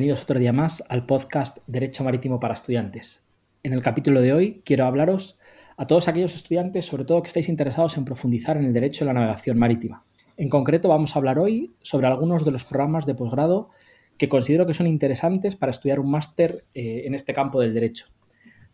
bienvenidos 0.00 0.22
otro 0.22 0.38
día 0.38 0.54
más 0.54 0.82
al 0.88 1.04
podcast 1.04 1.58
Derecho 1.66 2.04
Marítimo 2.04 2.40
para 2.40 2.54
Estudiantes. 2.54 3.22
En 3.62 3.74
el 3.74 3.82
capítulo 3.82 4.22
de 4.22 4.32
hoy 4.32 4.62
quiero 4.64 4.86
hablaros 4.86 5.38
a 5.76 5.86
todos 5.86 6.08
aquellos 6.08 6.34
estudiantes, 6.34 6.86
sobre 6.86 7.04
todo 7.04 7.20
que 7.20 7.28
estáis 7.28 7.50
interesados 7.50 7.98
en 7.98 8.06
profundizar 8.06 8.56
en 8.56 8.64
el 8.64 8.72
derecho 8.72 9.04
de 9.04 9.12
la 9.12 9.20
navegación 9.20 9.58
marítima. 9.58 10.06
En 10.38 10.48
concreto 10.48 10.88
vamos 10.88 11.14
a 11.14 11.18
hablar 11.18 11.38
hoy 11.38 11.74
sobre 11.82 12.06
algunos 12.06 12.46
de 12.46 12.50
los 12.50 12.64
programas 12.64 13.04
de 13.04 13.14
posgrado 13.14 13.68
que 14.16 14.30
considero 14.30 14.66
que 14.66 14.72
son 14.72 14.86
interesantes 14.86 15.54
para 15.54 15.68
estudiar 15.68 16.00
un 16.00 16.10
máster 16.10 16.64
eh, 16.72 17.02
en 17.04 17.14
este 17.14 17.34
campo 17.34 17.60
del 17.60 17.74
derecho. 17.74 18.06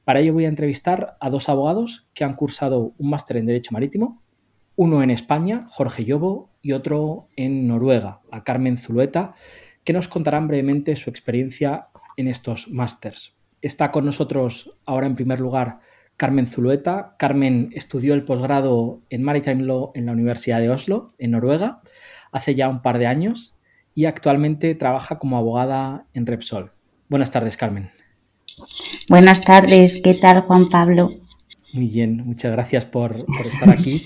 Para 0.04 0.20
ello 0.20 0.32
voy 0.32 0.44
a 0.44 0.48
entrevistar 0.48 1.16
a 1.18 1.28
dos 1.28 1.48
abogados 1.48 2.06
que 2.14 2.22
han 2.22 2.34
cursado 2.34 2.92
un 2.98 3.10
máster 3.10 3.38
en 3.38 3.46
Derecho 3.46 3.72
Marítimo, 3.72 4.22
uno 4.76 5.02
en 5.02 5.10
España, 5.10 5.66
Jorge 5.70 6.04
Llobo, 6.04 6.50
y 6.62 6.72
otro 6.72 7.28
en 7.36 7.66
Noruega, 7.66 8.22
a 8.30 8.42
Carmen 8.42 8.76
Zulueta, 8.76 9.34
que 9.86 9.92
nos 9.92 10.08
contarán 10.08 10.48
brevemente 10.48 10.96
su 10.96 11.08
experiencia 11.08 11.86
en 12.16 12.26
estos 12.26 12.68
másters. 12.68 13.36
Está 13.62 13.92
con 13.92 14.04
nosotros 14.04 14.76
ahora 14.84 15.06
en 15.06 15.14
primer 15.14 15.40
lugar 15.40 15.78
Carmen 16.16 16.46
Zulueta. 16.46 17.14
Carmen 17.20 17.70
estudió 17.72 18.12
el 18.14 18.24
posgrado 18.24 19.00
en 19.10 19.22
Maritime 19.22 19.62
Law 19.62 19.92
en 19.94 20.06
la 20.06 20.12
Universidad 20.12 20.58
de 20.58 20.70
Oslo, 20.70 21.14
en 21.18 21.30
Noruega, 21.30 21.82
hace 22.32 22.56
ya 22.56 22.68
un 22.68 22.82
par 22.82 22.98
de 22.98 23.06
años 23.06 23.54
y 23.94 24.06
actualmente 24.06 24.74
trabaja 24.74 25.18
como 25.18 25.38
abogada 25.38 26.06
en 26.14 26.26
Repsol. 26.26 26.72
Buenas 27.08 27.30
tardes, 27.30 27.56
Carmen. 27.56 27.90
Buenas 29.08 29.42
tardes, 29.42 30.00
¿qué 30.02 30.14
tal, 30.14 30.40
Juan 30.42 30.68
Pablo? 30.68 31.10
Muy 31.72 31.86
bien, 31.86 32.26
muchas 32.26 32.50
gracias 32.50 32.84
por, 32.84 33.24
estar 33.44 33.70
aquí. 33.70 34.04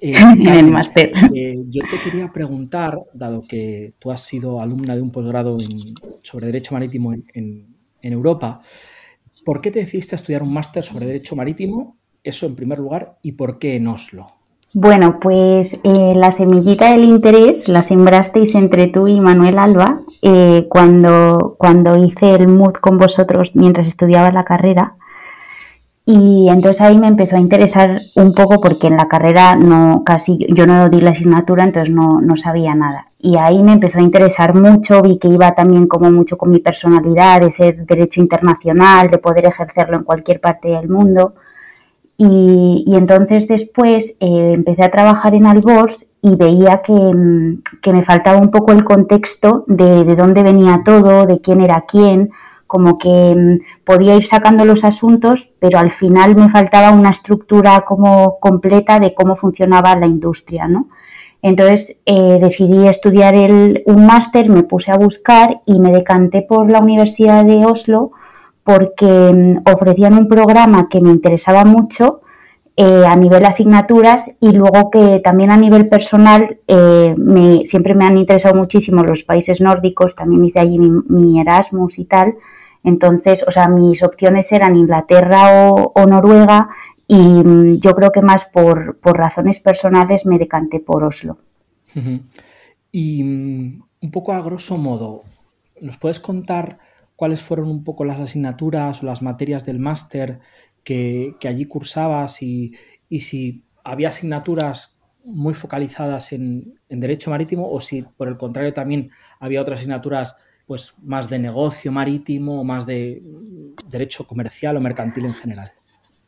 Eh, 0.00 0.14
en 0.16 0.46
el 0.46 0.70
máster. 0.70 1.12
Eh, 1.34 1.58
yo 1.68 1.82
te 1.90 2.00
quería 2.02 2.32
preguntar, 2.32 2.98
dado 3.12 3.42
que 3.46 3.92
tú 3.98 4.10
has 4.10 4.22
sido 4.22 4.60
alumna 4.60 4.96
de 4.96 5.02
un 5.02 5.10
posgrado 5.10 5.58
sobre 6.22 6.46
Derecho 6.46 6.74
Marítimo 6.74 7.12
en, 7.12 7.66
Europa, 8.02 8.60
¿por 9.44 9.60
qué 9.60 9.70
te 9.70 9.80
decidiste 9.80 10.14
a 10.14 10.16
estudiar 10.16 10.42
un 10.42 10.54
máster 10.54 10.82
sobre 10.82 11.06
Derecho 11.06 11.36
Marítimo? 11.36 11.98
Eso 12.24 12.46
en 12.46 12.56
primer 12.56 12.78
lugar, 12.78 13.18
¿y 13.22 13.32
por 13.32 13.58
qué 13.58 13.76
en 13.76 13.88
Oslo? 13.88 14.26
Bueno, 14.72 15.18
pues 15.20 15.80
eh, 15.84 16.14
la 16.16 16.30
semillita 16.30 16.92
del 16.92 17.04
interés 17.04 17.68
la 17.68 17.82
sembrasteis 17.82 18.54
entre 18.54 18.86
tú 18.86 19.06
y 19.06 19.20
Manuel 19.20 19.58
Alba 19.58 20.00
cuando, 20.68 21.56
cuando 21.58 21.96
hice 21.96 22.34
el 22.34 22.48
MOOC 22.48 22.80
con 22.80 22.98
vosotros 22.98 23.56
mientras 23.56 23.86
estudiaba 23.86 24.30
la 24.30 24.44
carrera. 24.44 24.96
Y 26.06 26.48
entonces 26.48 26.80
ahí 26.80 26.98
me 26.98 27.08
empezó 27.08 27.36
a 27.36 27.40
interesar 27.40 28.00
un 28.16 28.34
poco 28.34 28.60
porque 28.60 28.88
en 28.88 28.96
la 28.96 29.06
carrera 29.06 29.54
no 29.56 30.02
casi 30.04 30.38
yo 30.48 30.66
no 30.66 30.88
di 30.88 31.00
la 31.00 31.10
asignatura, 31.10 31.64
entonces 31.64 31.94
no, 31.94 32.20
no 32.20 32.36
sabía 32.36 32.74
nada. 32.74 33.06
Y 33.18 33.36
ahí 33.36 33.62
me 33.62 33.72
empezó 33.72 33.98
a 33.98 34.02
interesar 34.02 34.54
mucho, 34.54 35.02
vi 35.02 35.18
que 35.18 35.28
iba 35.28 35.52
también 35.54 35.86
como 35.86 36.10
mucho 36.10 36.38
con 36.38 36.50
mi 36.50 36.58
personalidad 36.58 37.40
de 37.42 37.50
ser 37.50 37.84
derecho 37.86 38.20
internacional, 38.20 39.08
de 39.08 39.18
poder 39.18 39.46
ejercerlo 39.46 39.98
en 39.98 40.04
cualquier 40.04 40.40
parte 40.40 40.68
del 40.68 40.88
mundo. 40.88 41.34
Y, 42.16 42.84
y 42.86 42.96
entonces 42.96 43.46
después 43.46 44.16
eh, 44.20 44.52
empecé 44.54 44.84
a 44.84 44.90
trabajar 44.90 45.34
en 45.34 45.46
Albors 45.46 46.04
y 46.22 46.34
veía 46.34 46.82
que, 46.82 46.92
mm, 46.92 47.62
que, 47.80 47.92
me 47.92 48.02
faltaba 48.02 48.38
un 48.38 48.50
poco 48.50 48.72
el 48.72 48.84
contexto 48.84 49.64
de, 49.66 50.04
de 50.04 50.16
dónde 50.16 50.42
venía 50.42 50.82
todo, 50.84 51.26
de 51.26 51.40
quién 51.40 51.60
era 51.60 51.84
quién, 51.86 52.30
como 52.70 52.98
que 52.98 53.08
mm, 53.08 53.82
podía 53.82 54.14
ir 54.14 54.24
sacando 54.24 54.64
los 54.64 54.84
asuntos, 54.84 55.50
pero 55.58 55.80
al 55.80 55.90
final 55.90 56.36
me 56.36 56.48
faltaba 56.48 56.92
una 56.92 57.10
estructura 57.10 57.80
como 57.80 58.38
completa 58.38 59.00
de 59.00 59.12
cómo 59.12 59.34
funcionaba 59.34 59.96
la 59.96 60.06
industria, 60.06 60.68
¿no? 60.68 60.86
Entonces 61.42 61.96
eh, 62.06 62.38
decidí 62.40 62.86
estudiar 62.86 63.34
el, 63.34 63.82
un 63.86 64.06
máster, 64.06 64.48
me 64.48 64.62
puse 64.62 64.92
a 64.92 64.98
buscar 64.98 65.62
y 65.66 65.80
me 65.80 65.90
decanté 65.90 66.42
por 66.42 66.70
la 66.70 66.78
Universidad 66.78 67.44
de 67.44 67.66
Oslo 67.66 68.12
porque 68.62 69.04
mm, 69.04 69.68
ofrecían 69.68 70.14
un 70.14 70.28
programa 70.28 70.88
que 70.88 71.00
me 71.00 71.10
interesaba 71.10 71.64
mucho 71.64 72.20
eh, 72.76 73.04
a 73.04 73.16
nivel 73.16 73.44
asignaturas 73.46 74.30
y 74.38 74.52
luego 74.52 74.92
que 74.92 75.20
también 75.24 75.50
a 75.50 75.56
nivel 75.56 75.88
personal 75.88 76.60
eh, 76.68 77.16
me, 77.16 77.64
siempre 77.64 77.96
me 77.96 78.04
han 78.04 78.16
interesado 78.16 78.54
muchísimo 78.54 79.02
los 79.02 79.24
países 79.24 79.60
nórdicos, 79.60 80.14
también 80.14 80.44
hice 80.44 80.60
allí 80.60 80.78
mi 80.78 81.40
Erasmus 81.40 81.98
y 81.98 82.04
tal, 82.04 82.36
entonces, 82.82 83.44
o 83.46 83.50
sea, 83.50 83.68
mis 83.68 84.02
opciones 84.02 84.50
eran 84.52 84.76
Inglaterra 84.76 85.70
o, 85.70 86.06
Noruega 86.06 86.70
y 87.06 87.18
mm, 87.18 87.80
yo 87.80 87.94
creo 87.94 88.10
que 88.10 88.22
más 88.22 88.46
por, 88.46 88.98
razones 89.02 89.60
personales 89.60 90.26
me 90.26 90.38
decanté 90.38 90.80
por 90.80 91.04
Oslo. 91.04 91.38
Y 92.92 93.22
mm, 93.22 93.82
un 94.02 94.10
poco 94.10 94.32
a 94.32 94.40
grosso 94.40 94.78
modo, 94.78 95.24
¿nos 95.80 95.96
puedes 95.98 96.20
contar 96.20 96.78
cuáles 97.16 97.42
fueron 97.42 97.68
un 97.68 97.84
poco 97.84 98.04
las 98.04 98.20
asignaturas 98.20 99.02
o 99.02 99.06
las 99.06 99.20
materias 99.20 99.66
del 99.66 99.78
máster 99.78 100.40
que, 100.82 101.36
allí 101.44 101.66
cursabas 101.66 102.42
y, 102.42 102.72
si 103.10 103.64
había 103.84 104.08
asignaturas 104.08 104.96
muy 105.24 105.52
focalizadas 105.52 106.32
en, 106.32 106.80
en, 106.88 107.00
derecho 107.00 107.30
marítimo 107.30 107.70
o 107.70 107.80
si 107.80 108.02
por 108.02 108.28
el 108.28 108.38
contrario 108.38 108.72
también 108.72 109.10
había 109.38 109.60
otras 109.60 109.80
asignaturas 109.80 110.36
pues 110.70 110.94
más 111.02 111.28
de 111.28 111.40
negocio 111.40 111.90
marítimo, 111.90 112.62
más 112.62 112.86
de 112.86 113.24
derecho 113.88 114.24
comercial 114.24 114.76
o 114.76 114.80
mercantil 114.80 115.24
en 115.24 115.34
general? 115.34 115.72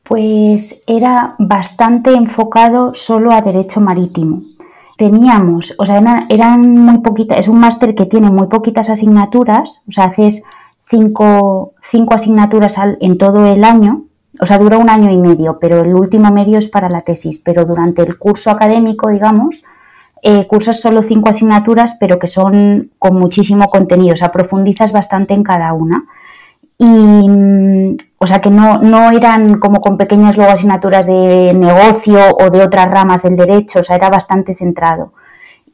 Pues 0.02 0.82
era 0.88 1.36
bastante 1.38 2.10
enfocado 2.10 2.92
solo 2.92 3.30
a 3.30 3.40
derecho 3.40 3.80
marítimo. 3.80 4.42
Teníamos, 4.98 5.76
o 5.78 5.86
sea, 5.86 6.26
eran, 6.28 6.74
muy 6.74 6.98
poquitas, 7.02 7.38
es 7.38 7.46
un 7.46 7.60
máster 7.60 7.94
que 7.94 8.06
tiene 8.06 8.32
muy 8.32 8.48
poquitas 8.48 8.90
asignaturas, 8.90 9.80
o 9.86 9.92
sea, 9.92 10.06
haces 10.06 10.42
cinco, 10.90 11.74
cinco 11.88 12.14
asignaturas 12.14 12.74
en 12.98 13.18
todo 13.18 13.46
el 13.46 13.62
año, 13.62 14.06
o 14.40 14.46
sea, 14.46 14.58
dura 14.58 14.76
un 14.76 14.90
año 14.90 15.12
y 15.12 15.18
medio, 15.18 15.60
pero 15.60 15.82
el 15.82 15.94
último 15.94 16.32
medio 16.32 16.58
es 16.58 16.66
para 16.66 16.88
la 16.88 17.02
tesis, 17.02 17.38
pero 17.38 17.64
durante 17.64 18.02
el 18.02 18.18
curso 18.18 18.50
académico, 18.50 19.08
digamos, 19.08 19.62
eh, 20.24 20.46
cursas 20.46 20.80
solo 20.80 21.02
cinco 21.02 21.30
asignaturas, 21.30 21.96
pero 21.98 22.18
que 22.20 22.28
son 22.28 22.92
con 22.98 23.16
muchísimo 23.16 23.66
contenido, 23.66 24.14
o 24.14 24.16
sea, 24.16 24.30
profundizas 24.30 24.92
bastante 24.92 25.34
en 25.34 25.42
cada 25.42 25.72
una. 25.72 26.04
Y, 26.78 26.84
mm, 26.84 27.96
o 28.18 28.26
sea, 28.28 28.40
que 28.40 28.50
no, 28.50 28.78
no 28.78 29.10
eran 29.10 29.58
como 29.58 29.80
con 29.80 29.96
pequeñas 29.96 30.36
luego 30.36 30.52
asignaturas 30.52 31.06
de 31.06 31.54
negocio 31.54 32.20
o 32.38 32.50
de 32.50 32.62
otras 32.62 32.88
ramas 32.88 33.22
del 33.22 33.36
derecho, 33.36 33.80
o 33.80 33.82
sea, 33.82 33.96
era 33.96 34.10
bastante 34.10 34.54
centrado. 34.54 35.12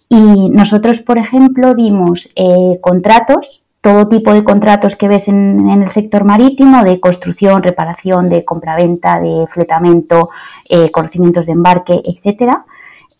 Y 0.08 0.48
nosotros, 0.50 1.00
por 1.00 1.18
ejemplo, 1.18 1.74
dimos 1.74 2.30
eh, 2.34 2.78
contratos, 2.80 3.62
todo 3.82 4.08
tipo 4.08 4.32
de 4.32 4.44
contratos 4.44 4.96
que 4.96 5.08
ves 5.08 5.28
en, 5.28 5.68
el 5.68 5.88
sector 5.90 6.24
marítimo, 6.24 6.82
de 6.84 7.00
construcción, 7.00 7.62
reparación, 7.62 8.30
de 8.30 8.44
compraventa, 8.46 9.20
de 9.20 9.46
fletamento, 9.46 10.30
eh, 10.68 10.90
conocimientos 10.90 11.44
de 11.46 11.52
embarque, 11.52 12.00
etcétera 12.02 12.64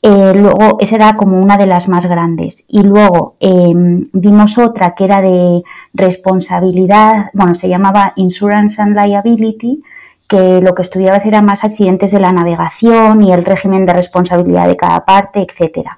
eh, 0.00 0.32
luego, 0.34 0.78
esa 0.80 0.96
era 0.96 1.16
como 1.16 1.40
una 1.40 1.56
de 1.56 1.66
las 1.66 1.88
más 1.88 2.06
grandes. 2.06 2.64
Y 2.68 2.82
luego 2.82 3.36
em, 3.40 4.04
vimos 4.12 4.56
otra 4.58 4.94
que 4.94 5.04
era 5.04 5.20
de 5.20 5.62
responsabilidad, 5.92 7.30
bueno, 7.32 7.54
se 7.54 7.68
llamaba 7.68 8.12
Insurance 8.16 8.80
and 8.80 8.96
Liability, 8.96 9.82
que 10.28 10.60
lo 10.60 10.74
que 10.74 10.82
estudiabas 10.82 11.24
era 11.26 11.42
más 11.42 11.64
accidentes 11.64 12.12
de 12.12 12.20
la 12.20 12.32
navegación 12.32 13.22
y 13.22 13.32
el 13.32 13.44
régimen 13.44 13.86
de 13.86 13.94
responsabilidad 13.94 14.68
de 14.68 14.76
cada 14.76 15.04
parte, 15.04 15.40
etcétera. 15.48 15.96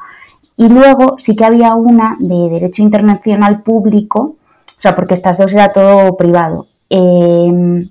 Y 0.57 0.69
luego 0.69 1.17
sí 1.19 1.35
que 1.37 1.45
había 1.45 1.75
una 1.75 2.17
de 2.19 2.49
Derecho 2.49 2.83
Internacional 2.83 3.63
Público, 3.63 4.37
o 4.67 4.81
sea, 4.81 4.95
porque 4.95 5.15
estas 5.15 5.37
dos 5.37 5.53
era 5.53 5.73
todo 5.73 6.17
privado. 6.17 6.69
Em, 6.89 7.91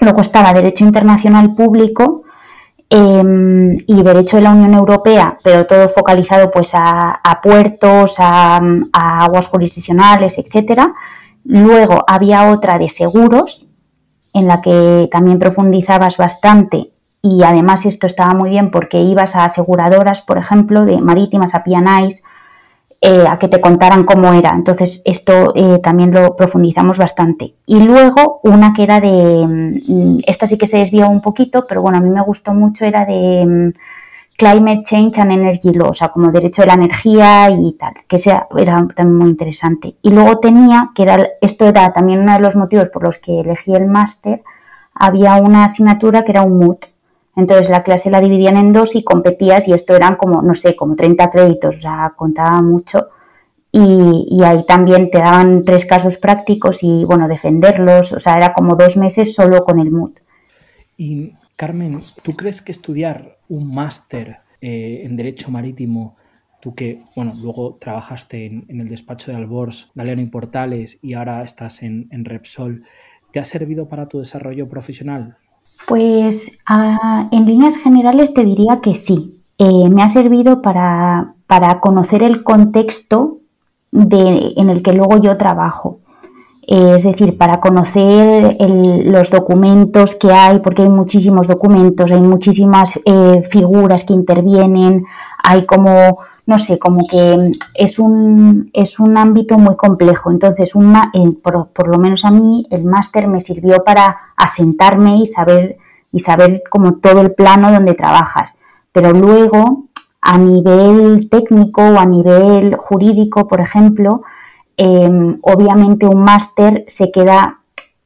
luego 0.00 0.20
estaba 0.20 0.52
Derecho 0.52 0.84
Internacional 0.84 1.54
Público, 1.54 2.22
Em, 2.90 3.84
y 3.86 4.02
derecho 4.02 4.38
de 4.38 4.42
la 4.42 4.52
Unión 4.52 4.72
Europea, 4.72 5.38
pero 5.44 5.66
todo 5.66 5.90
focalizado 5.90 6.50
pues 6.50 6.70
a, 6.72 7.20
puertos, 7.42 8.16
a, 8.18 8.58
aguas 8.92 9.48
jurisdiccionales, 9.48 10.38
etcétera. 10.38 10.94
Luego 11.44 12.02
había 12.06 12.50
otra 12.50 12.78
de 12.78 12.88
seguros, 12.88 13.66
en 14.32 14.46
la 14.48 14.62
que 14.62 15.06
también 15.12 15.38
profundizabas 15.38 16.16
bastante 16.16 16.92
y 17.20 17.42
además 17.42 17.84
esto 17.84 18.06
estaba 18.06 18.32
muy 18.32 18.50
bien 18.50 18.70
porque 18.70 19.00
ibas 19.02 19.36
a 19.36 19.44
aseguradoras, 19.44 20.22
por 20.22 20.38
ejemplo, 20.38 20.84
de 20.84 21.00
marítimas, 21.00 21.54
a 21.54 21.64
Pianais, 21.64 22.22
eh, 23.00 23.24
a 23.28 23.38
que 23.38 23.48
te 23.48 23.60
contaran 23.60 24.04
cómo 24.04 24.32
era. 24.32 24.50
Entonces, 24.50 25.02
esto 25.04 25.52
eh, 25.54 25.78
también 25.80 26.10
lo 26.12 26.34
profundizamos 26.34 26.98
bastante. 26.98 27.54
Y 27.66 27.80
luego, 27.82 28.40
una 28.42 28.72
que 28.72 28.82
era 28.82 29.00
de, 29.00 29.46
mm, 29.46 30.20
esta 30.26 30.46
sí 30.48 30.58
que 30.58 30.66
se 30.66 30.78
desvió 30.78 31.08
un 31.08 31.22
poquito, 31.22 31.66
pero 31.68 31.80
bueno, 31.82 31.98
a 31.98 32.00
mí 32.00 32.10
me 32.10 32.22
gustó 32.22 32.54
mucho, 32.54 32.84
era 32.84 33.04
de 33.04 33.46
mm, 33.46 33.72
Climate 34.36 34.82
Change 34.84 35.20
and 35.20 35.32
Energy 35.32 35.72
Law, 35.72 35.90
o 35.90 35.94
sea, 35.94 36.08
como 36.08 36.30
derecho 36.32 36.62
de 36.62 36.68
la 36.68 36.74
energía 36.74 37.50
y 37.50 37.72
tal, 37.72 37.94
que 38.08 38.18
sea, 38.18 38.46
era 38.56 38.74
también 38.94 39.16
muy 39.16 39.30
interesante. 39.30 39.96
Y 40.02 40.10
luego 40.10 40.38
tenía, 40.38 40.90
que 40.94 41.04
era, 41.04 41.24
esto 41.40 41.66
era 41.66 41.92
también 41.92 42.20
uno 42.20 42.32
de 42.32 42.40
los 42.40 42.56
motivos 42.56 42.88
por 42.90 43.04
los 43.04 43.18
que 43.18 43.40
elegí 43.40 43.74
el 43.74 43.86
máster, 43.86 44.42
había 44.94 45.36
una 45.36 45.64
asignatura 45.64 46.22
que 46.24 46.32
era 46.32 46.42
un 46.42 46.58
MOOC, 46.58 46.86
entonces 47.38 47.70
la 47.70 47.82
clase 47.82 48.10
la 48.10 48.20
dividían 48.20 48.58
en 48.58 48.72
dos 48.72 48.94
y 48.94 49.02
competías 49.02 49.66
y 49.66 49.72
esto 49.72 49.96
eran 49.96 50.16
como, 50.16 50.42
no 50.42 50.54
sé, 50.54 50.76
como 50.76 50.94
30 50.94 51.30
créditos, 51.30 51.76
o 51.76 51.80
sea, 51.80 52.12
contaba 52.16 52.60
mucho. 52.60 53.08
y, 53.72 54.42
ahí 54.44 54.64
también 54.66 55.10
te 55.10 55.18
daban 55.18 55.64
tres 55.64 55.86
casos 55.86 56.16
prácticos 56.16 56.82
y, 56.82 57.04
bueno, 57.04 57.28
defenderlos, 57.28 58.12
o 58.12 58.20
sea, 58.20 58.34
era 58.34 58.52
como 58.52 58.76
dos 58.76 58.96
meses 58.96 59.34
solo 59.34 59.64
con 59.64 59.78
el 59.78 59.90
MUT. 59.90 60.20
Y, 60.96 61.34
Carmen, 61.56 62.02
¿tú 62.22 62.34
crees 62.34 62.60
que 62.62 62.72
estudiar 62.72 63.38
un 63.48 63.72
máster 63.74 64.38
eh, 64.60 65.02
en 65.04 65.16
Derecho 65.16 65.50
Marítimo, 65.50 66.16
tú 66.60 66.74
que, 66.74 67.02
bueno, 67.14 67.34
luego 67.40 67.78
trabajaste 67.80 68.46
en, 68.46 68.80
el 68.80 68.88
despacho 68.88 69.30
de 69.30 69.36
Albors, 69.36 69.90
Galeano 69.94 70.22
y 70.22 70.26
Portales 70.26 70.98
y 71.00 71.14
ahora 71.14 71.42
estás 71.42 71.82
en, 71.82 72.08
Repsol, 72.24 72.82
¿te 73.30 73.38
ha 73.38 73.44
servido 73.44 73.88
para 73.88 74.08
tu 74.08 74.18
desarrollo 74.18 74.68
profesional? 74.68 75.36
Pues 75.88 76.52
en 77.32 77.46
líneas 77.46 77.76
generales 77.78 78.34
te 78.34 78.44
diría 78.44 78.80
que 78.82 78.94
sí. 78.94 79.40
Eh, 79.56 79.88
me 79.88 80.02
ha 80.02 80.08
servido 80.08 80.62
para, 80.62 81.34
para 81.46 81.80
conocer 81.80 82.22
el 82.22 82.44
contexto 82.44 83.38
en 83.92 84.68
el 84.68 84.82
que 84.82 84.92
luego 84.92 85.16
yo 85.16 85.36
trabajo. 85.38 86.00
Eh, 86.66 86.96
es 86.96 87.04
decir, 87.04 87.38
para 87.38 87.60
conocer 87.60 88.58
los 88.60 89.30
documentos 89.30 90.14
que 90.16 90.30
hay, 90.30 90.58
porque 90.58 90.82
hay 90.82 90.90
muchísimos 90.90 91.48
documentos, 91.48 92.12
hay 92.12 92.20
muchísimas 92.20 93.00
eh, 93.06 93.42
figuras 93.50 94.04
que 94.04 94.12
intervienen, 94.12 95.06
hay 95.42 95.64
como, 95.64 96.18
no 96.48 96.58
sé, 96.58 96.78
como 96.78 97.06
que 97.06 97.52
es 97.74 97.98
un, 97.98 98.70
es 98.72 98.98
un 98.98 99.18
ámbito 99.18 99.58
muy 99.58 99.76
complejo. 99.76 100.30
Entonces, 100.30 100.74
un, 100.74 100.94
por, 101.42 101.68
por, 101.74 101.88
lo 101.88 101.98
menos 101.98 102.24
a 102.24 102.30
mí, 102.30 102.66
el 102.70 102.86
máster 102.86 103.28
me 103.28 103.38
sirvió 103.40 103.84
para 103.84 104.16
asentarme 104.34 105.18
y 105.18 105.26
saber, 105.26 105.76
y 106.10 106.20
saber 106.20 106.62
como 106.70 106.94
todo 107.00 107.20
el 107.20 107.34
plano 107.34 107.70
donde 107.70 107.92
trabajas. 107.92 108.56
Pero 108.92 109.12
luego 109.12 109.88
a 110.22 110.38
nivel 110.38 111.28
técnico 111.28 111.82
o 111.82 111.98
a 111.98 112.06
nivel 112.06 112.76
jurídico, 112.76 113.46
por 113.46 113.60
ejemplo, 113.60 114.22
em, 114.78 115.38
obviamente 115.42 116.06
un 116.06 116.22
máster 116.22 116.82
se 116.88 117.12
queda 117.12 117.57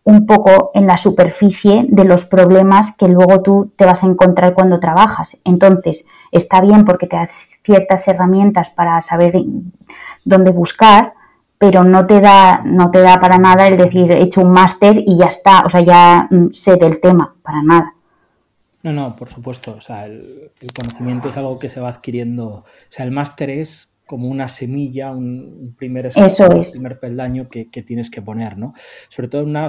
un 0.04 0.26
poco 0.26 0.72
en 0.74 0.86
la 0.86 0.98
superficie 0.98 1.86
de 1.88 2.04
los 2.04 2.24
problemas 2.24 2.96
que 2.96 3.08
luego 3.08 3.42
tú 3.42 3.72
te 3.76 3.84
vas 3.84 4.02
a 4.02 4.06
encontrar 4.06 4.52
cuando 4.54 4.80
trabajas. 4.80 5.38
Entonces, 5.44 6.06
está 6.32 6.60
bien 6.60 6.84
porque 6.84 7.06
te 7.06 7.16
da 7.16 7.26
ciertas 7.28 8.08
herramientas 8.08 8.70
para 8.70 9.00
saber 9.00 9.34
dónde 10.24 10.50
buscar, 10.50 11.14
pero 11.58 11.84
no 11.84 12.06
te 12.06 12.20
da, 12.20 12.62
no 12.64 12.90
te 12.90 13.00
da 13.00 13.20
para 13.20 13.38
nada 13.38 13.68
el 13.68 13.76
decir 13.76 14.10
he 14.10 14.22
hecho 14.22 14.40
un 14.40 14.50
máster 14.50 14.96
y 14.98 15.16
ya 15.16 15.26
está, 15.26 15.62
o 15.64 15.68
sea, 15.68 15.80
ya 15.80 16.26
mm, 16.28 16.48
sé 16.52 16.76
del 16.76 17.00
tema, 17.00 17.36
para 17.42 17.62
nada. 17.62 17.94
No, 18.82 18.92
no, 18.92 19.14
por 19.14 19.30
supuesto. 19.30 19.74
O 19.76 19.80
sea, 19.80 20.06
el, 20.06 20.50
conocimiento 20.76 21.28
es 21.28 21.36
algo 21.36 21.58
que 21.58 21.68
se 21.68 21.80
va 21.80 21.88
adquiriendo. 21.88 22.46
O 22.48 22.64
sea, 22.88 23.04
el 23.04 23.12
máster 23.12 23.50
es 23.50 23.91
como 24.12 24.28
una 24.28 24.46
semilla, 24.46 25.10
un, 25.10 25.74
primer, 25.74 26.04
Eso 26.04 26.52
es. 26.54 26.72
primer 26.72 27.00
peldaño 27.00 27.48
que, 27.48 27.64
tienes 27.64 28.10
que 28.10 28.20
poner, 28.20 28.58
¿no? 28.58 28.74
Sobre 29.08 29.28
todo 29.28 29.40
en 29.40 29.48
una 29.48 29.68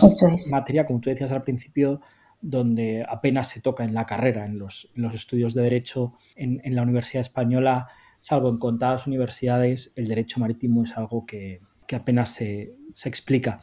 materia, 0.51 0.85
como 0.85 0.99
tú 0.99 1.09
decías 1.09 1.31
al 1.31 1.43
principio, 1.43 2.01
donde 2.41 3.05
apenas 3.07 3.47
se 3.47 3.61
toca 3.61 3.85
en 3.85 3.93
la 3.93 4.05
carrera, 4.05 4.45
en 4.45 4.59
los, 4.59 4.89
estudios 5.13 5.53
de 5.53 5.61
Derecho 5.61 6.15
en, 6.35 6.75
la 6.75 6.81
Universidad 6.81 7.21
Española, 7.21 7.87
salvo 8.19 8.49
en 8.49 8.57
contadas 8.57 9.07
universidades, 9.07 9.93
el 9.95 10.09
derecho 10.09 10.41
marítimo 10.41 10.83
es 10.83 10.97
algo 10.97 11.25
que, 11.25 11.61
apenas 11.93 12.31
se, 12.31 12.73
se 12.93 13.07
explica. 13.07 13.61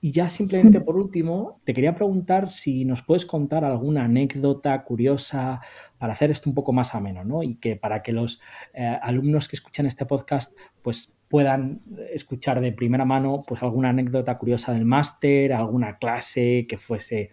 Y 0.00 0.12
ya 0.12 0.28
simplemente 0.30 0.80
por 0.80 0.96
último, 0.96 1.60
te 1.64 1.74
quería 1.74 1.94
preguntar 1.94 2.48
si 2.48 2.86
nos 2.86 3.02
puedes 3.02 3.26
contar 3.26 3.64
alguna 3.64 4.04
anécdota 4.04 4.82
curiosa 4.82 5.60
para 5.98 6.14
hacer 6.14 6.30
esto 6.30 6.48
un 6.48 6.54
poco 6.54 6.72
más 6.72 6.94
ameno, 6.94 7.22
¿no? 7.22 7.42
Y 7.42 7.56
que 7.56 7.76
para 7.76 8.02
que 8.02 8.12
los 8.12 8.40
eh, 8.72 8.98
alumnos 9.02 9.46
que 9.46 9.56
escuchan 9.56 9.84
este 9.84 10.06
podcast 10.06 10.56
pues 10.82 11.12
puedan 11.28 11.80
escuchar 12.12 12.60
de 12.60 12.72
primera 12.72 13.04
mano 13.04 13.44
pues 13.46 13.62
alguna 13.62 13.90
anécdota 13.90 14.38
curiosa 14.38 14.72
del 14.72 14.84
máster, 14.84 15.52
alguna 15.52 15.98
clase 15.98 16.66
que 16.68 16.78
fuese 16.78 17.30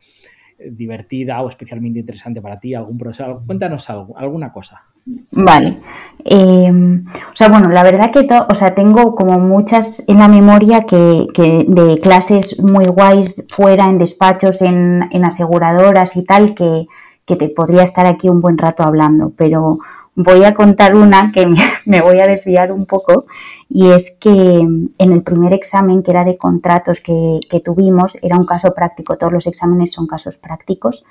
divertida 0.59 1.41
o 1.41 1.49
especialmente 1.49 1.99
interesante 1.99 2.41
para 2.41 2.59
ti, 2.59 2.73
algún 2.73 2.97
profesor. 2.97 3.45
Cuéntanos 3.45 3.89
algo, 3.89 4.17
alguna 4.17 4.51
cosa. 4.51 4.83
Vale. 5.31 5.77
Em, 6.25 7.05
o 7.07 7.35
sea, 7.35 7.47
bueno, 7.49 7.69
la 7.69 7.83
verdad 7.83 8.11
que 8.11 8.27
o 8.27 8.55
sea, 8.55 8.73
tengo 8.73 9.15
como 9.15 9.39
muchas 9.39 10.03
en 10.07 10.19
la 10.19 10.27
memoria 10.27 10.81
que, 10.81 11.27
de 11.67 11.99
clases 12.01 12.59
muy 12.59 12.85
guays 12.85 13.35
fuera, 13.49 13.85
en 13.85 13.97
despachos, 13.97 14.61
en, 14.61 15.03
aseguradoras 15.23 16.15
y 16.17 16.23
tal, 16.23 16.53
que, 16.53 16.85
te 17.25 17.49
podría 17.49 17.83
estar 17.83 18.05
aquí 18.05 18.29
un 18.29 18.41
buen 18.41 18.57
rato 18.57 18.83
hablando, 18.83 19.33
pero 19.35 19.79
voy 20.17 20.43
a 20.43 20.53
contar 20.53 20.95
una 20.95 21.31
que 21.31 21.47
me, 21.85 22.01
voy 22.01 22.19
a 22.19 22.27
desviar 22.27 22.73
un 22.73 22.85
poco 22.85 23.25
y 23.69 23.91
es 23.91 24.11
que 24.19 24.29
en 24.29 25.11
el 25.13 25.23
primer 25.23 25.53
examen 25.53 26.03
que 26.03 26.11
era 26.11 26.25
de 26.25 26.37
contratos 26.37 26.99
que, 26.99 27.39
que 27.49 27.61
tuvimos, 27.61 28.17
era 28.21 28.35
un 28.35 28.45
caso 28.45 28.73
práctico, 28.73 29.17
todos 29.17 29.31
los 29.31 29.47
exámenes 29.47 29.91
son 29.93 30.07
casos 30.07 30.37
prácticos 30.37 31.05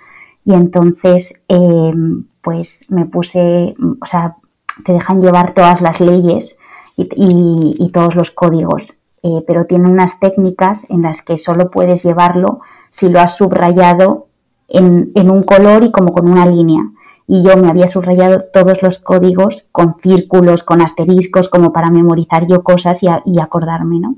y 0.44 0.54
entonces 0.54 1.34
em, 1.48 2.24
pues 2.40 2.80
me 2.88 3.06
puse, 3.06 3.74
o 4.00 4.06
sea, 4.06 4.36
te 4.84 4.92
dejan 4.92 5.20
llevar 5.20 5.54
todas 5.54 5.82
las 5.82 6.00
leyes 6.00 6.56
y, 6.96 7.90
todos 7.92 8.14
los 8.14 8.30
códigos, 8.30 8.94
eh, 9.22 9.42
pero 9.46 9.66
tiene 9.66 9.90
unas 9.90 10.20
técnicas 10.20 10.86
en 10.88 11.02
las 11.02 11.22
que 11.22 11.38
solo 11.38 11.70
puedes 11.70 12.04
llevarlo 12.04 12.60
si 12.90 13.08
lo 13.08 13.20
has 13.20 13.36
subrayado 13.36 14.28
en, 14.68 15.30
un 15.30 15.42
color 15.42 15.84
y 15.84 15.90
como 15.90 16.12
con 16.12 16.30
una 16.30 16.46
línea. 16.46 16.82
Y 17.26 17.42
yo 17.42 17.56
me 17.56 17.68
había 17.68 17.88
subrayado 17.88 18.38
todos 18.52 18.82
los 18.82 18.98
códigos 18.98 19.66
con 19.72 19.94
círculos, 19.94 20.62
con 20.62 20.80
asteriscos, 20.80 21.48
como 21.48 21.72
para 21.72 21.90
memorizar 21.90 22.46
yo 22.46 22.62
cosas 22.62 23.00
y, 23.02 23.38
acordarme, 23.40 23.98
¿no? 23.98 24.14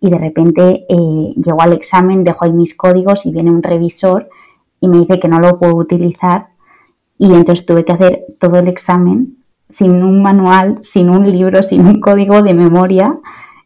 Y 0.00 0.10
de 0.10 0.18
repente 0.18 0.86
eh, 0.88 1.34
llego 1.36 1.60
al 1.60 1.72
examen, 1.72 2.24
dejo 2.24 2.44
ahí 2.44 2.52
mis 2.52 2.74
códigos 2.74 3.26
y 3.26 3.32
viene 3.32 3.50
un 3.50 3.62
revisor 3.62 4.28
y 4.80 4.88
me 4.88 4.98
dice 4.98 5.18
que 5.18 5.28
no 5.28 5.38
lo 5.38 5.58
puedo 5.58 5.76
utilizar 5.76 6.48
y 7.18 7.32
entonces 7.32 7.64
tuve 7.64 7.84
que 7.84 7.92
hacer 7.92 8.24
todo 8.38 8.58
el 8.58 8.68
examen 8.68 9.36
sin 9.68 10.02
un 10.02 10.22
manual, 10.22 10.78
sin 10.82 11.10
un 11.10 11.30
libro, 11.30 11.62
sin 11.62 11.86
un 11.86 12.00
código 12.00 12.42
de 12.42 12.54
memoria, 12.54 13.10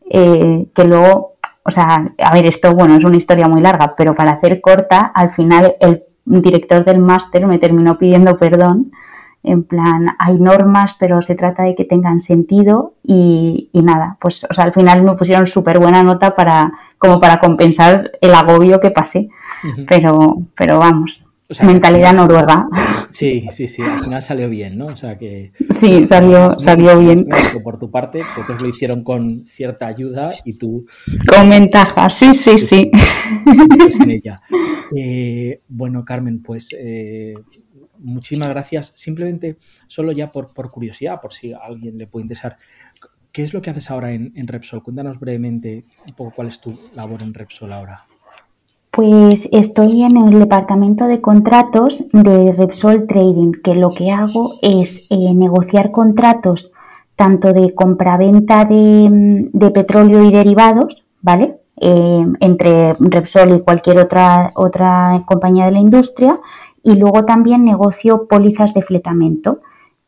eh, 0.08 0.66
que 0.74 0.84
luego, 0.84 1.34
o 1.64 1.70
sea, 1.70 2.12
a 2.18 2.34
ver, 2.34 2.46
esto, 2.46 2.74
bueno, 2.74 2.96
es 2.96 3.04
una 3.04 3.16
historia 3.16 3.48
muy 3.48 3.60
larga, 3.60 3.94
pero 3.96 4.14
para 4.14 4.32
hacer 4.32 4.60
corta, 4.60 5.12
al 5.14 5.30
final 5.30 5.76
el 5.80 6.04
director 6.30 6.84
del 6.84 7.00
máster 7.00 7.46
me 7.46 7.58
terminó 7.58 7.98
pidiendo 7.98 8.36
perdón, 8.36 8.92
en 9.42 9.64
plan, 9.64 10.06
hay 10.18 10.38
normas, 10.38 10.96
pero 10.98 11.22
se 11.22 11.34
trata 11.34 11.62
de 11.62 11.74
que 11.74 11.84
tengan 11.84 12.20
sentido 12.20 12.94
y, 13.02 13.70
nada, 13.72 14.18
pues, 14.20 14.44
o 14.44 14.52
sea, 14.52 14.64
al 14.64 14.72
final 14.72 15.02
me 15.02 15.14
pusieron 15.14 15.46
súper 15.46 15.78
buena 15.78 16.02
nota 16.02 16.34
para, 16.34 16.70
como 16.98 17.20
para 17.20 17.40
compensar 17.40 18.12
el 18.20 18.34
agobio 18.34 18.80
que 18.80 18.90
pasé, 18.90 19.30
pero, 19.88 20.42
pero 20.54 20.78
vamos, 20.78 21.24
mentalidad 21.62 22.14
noruega. 22.14 22.68
Sí, 23.10 23.48
sí, 23.50 23.66
sí, 23.66 23.82
al 23.82 24.04
final 24.04 24.22
salió 24.22 24.48
bien, 24.48 24.78
¿no? 24.78 24.86
O 24.86 24.96
sea 24.96 25.18
que... 25.18 25.52
Sí, 25.70 26.06
salió, 26.06 26.58
salió 26.58 26.98
bien. 26.98 27.26
Por 27.64 27.78
tu 27.78 27.90
parte, 27.90 28.20
que 28.34 28.40
otros 28.40 28.60
lo 28.60 28.68
hicieron 28.68 29.02
con 29.02 29.44
cierta 29.44 29.86
ayuda 29.86 30.34
y 30.44 30.54
tú... 30.54 30.86
Con 31.26 31.50
ventaja, 31.50 32.08
sí, 32.10 32.34
sí, 32.34 32.58
sí. 32.58 32.90
Eh, 34.96 35.60
bueno, 35.68 36.04
Carmen, 36.04 36.42
pues 36.42 36.74
eh, 36.76 37.34
muchísimas 37.98 38.48
gracias. 38.48 38.92
Simplemente, 38.96 39.56
solo 39.86 40.10
ya 40.10 40.32
por, 40.32 40.52
por, 40.52 40.72
curiosidad, 40.72 41.20
por 41.20 41.32
si 41.32 41.52
a 41.52 41.58
alguien 41.58 41.96
le 41.96 42.08
puede 42.08 42.24
interesar, 42.24 42.56
¿qué 43.30 43.44
es 43.44 43.54
lo 43.54 43.62
que 43.62 43.70
haces 43.70 43.88
ahora 43.90 44.12
en, 44.12 44.32
en 44.34 44.48
Repsol? 44.48 44.82
Cuéntanos 44.82 45.20
brevemente 45.20 45.84
un 46.06 46.14
poco 46.14 46.32
cuál 46.34 46.48
es 46.48 46.60
tu 46.60 46.76
labor 46.92 47.22
en 47.22 47.34
Repsol 47.34 47.72
ahora. 47.72 48.09
Pues 49.00 49.48
estoy 49.50 50.02
en 50.02 50.18
el 50.18 50.38
departamento 50.38 51.06
de 51.06 51.22
contratos 51.22 52.04
de 52.12 52.52
Repsol 52.52 53.06
Trading, 53.06 53.52
que 53.64 53.74
lo 53.74 53.94
que 53.94 54.10
hago 54.10 54.56
es 54.60 55.06
eh, 55.08 55.32
negociar 55.32 55.90
contratos 55.90 56.70
tanto 57.16 57.54
de 57.54 57.74
compraventa 57.74 58.66
de, 58.66 59.48
de 59.54 59.70
petróleo 59.70 60.22
y 60.22 60.30
derivados, 60.30 61.02
¿vale? 61.22 61.60
Eh, 61.80 62.26
entre 62.40 62.92
Repsol 62.98 63.56
y 63.56 63.62
cualquier 63.62 64.00
otra, 64.00 64.52
otra 64.54 65.22
compañía 65.24 65.64
de 65.64 65.72
la 65.72 65.80
industria, 65.80 66.38
y 66.82 66.96
luego 66.96 67.24
también 67.24 67.64
negocio 67.64 68.28
pólizas 68.28 68.74
de 68.74 68.82
fletamento. 68.82 69.60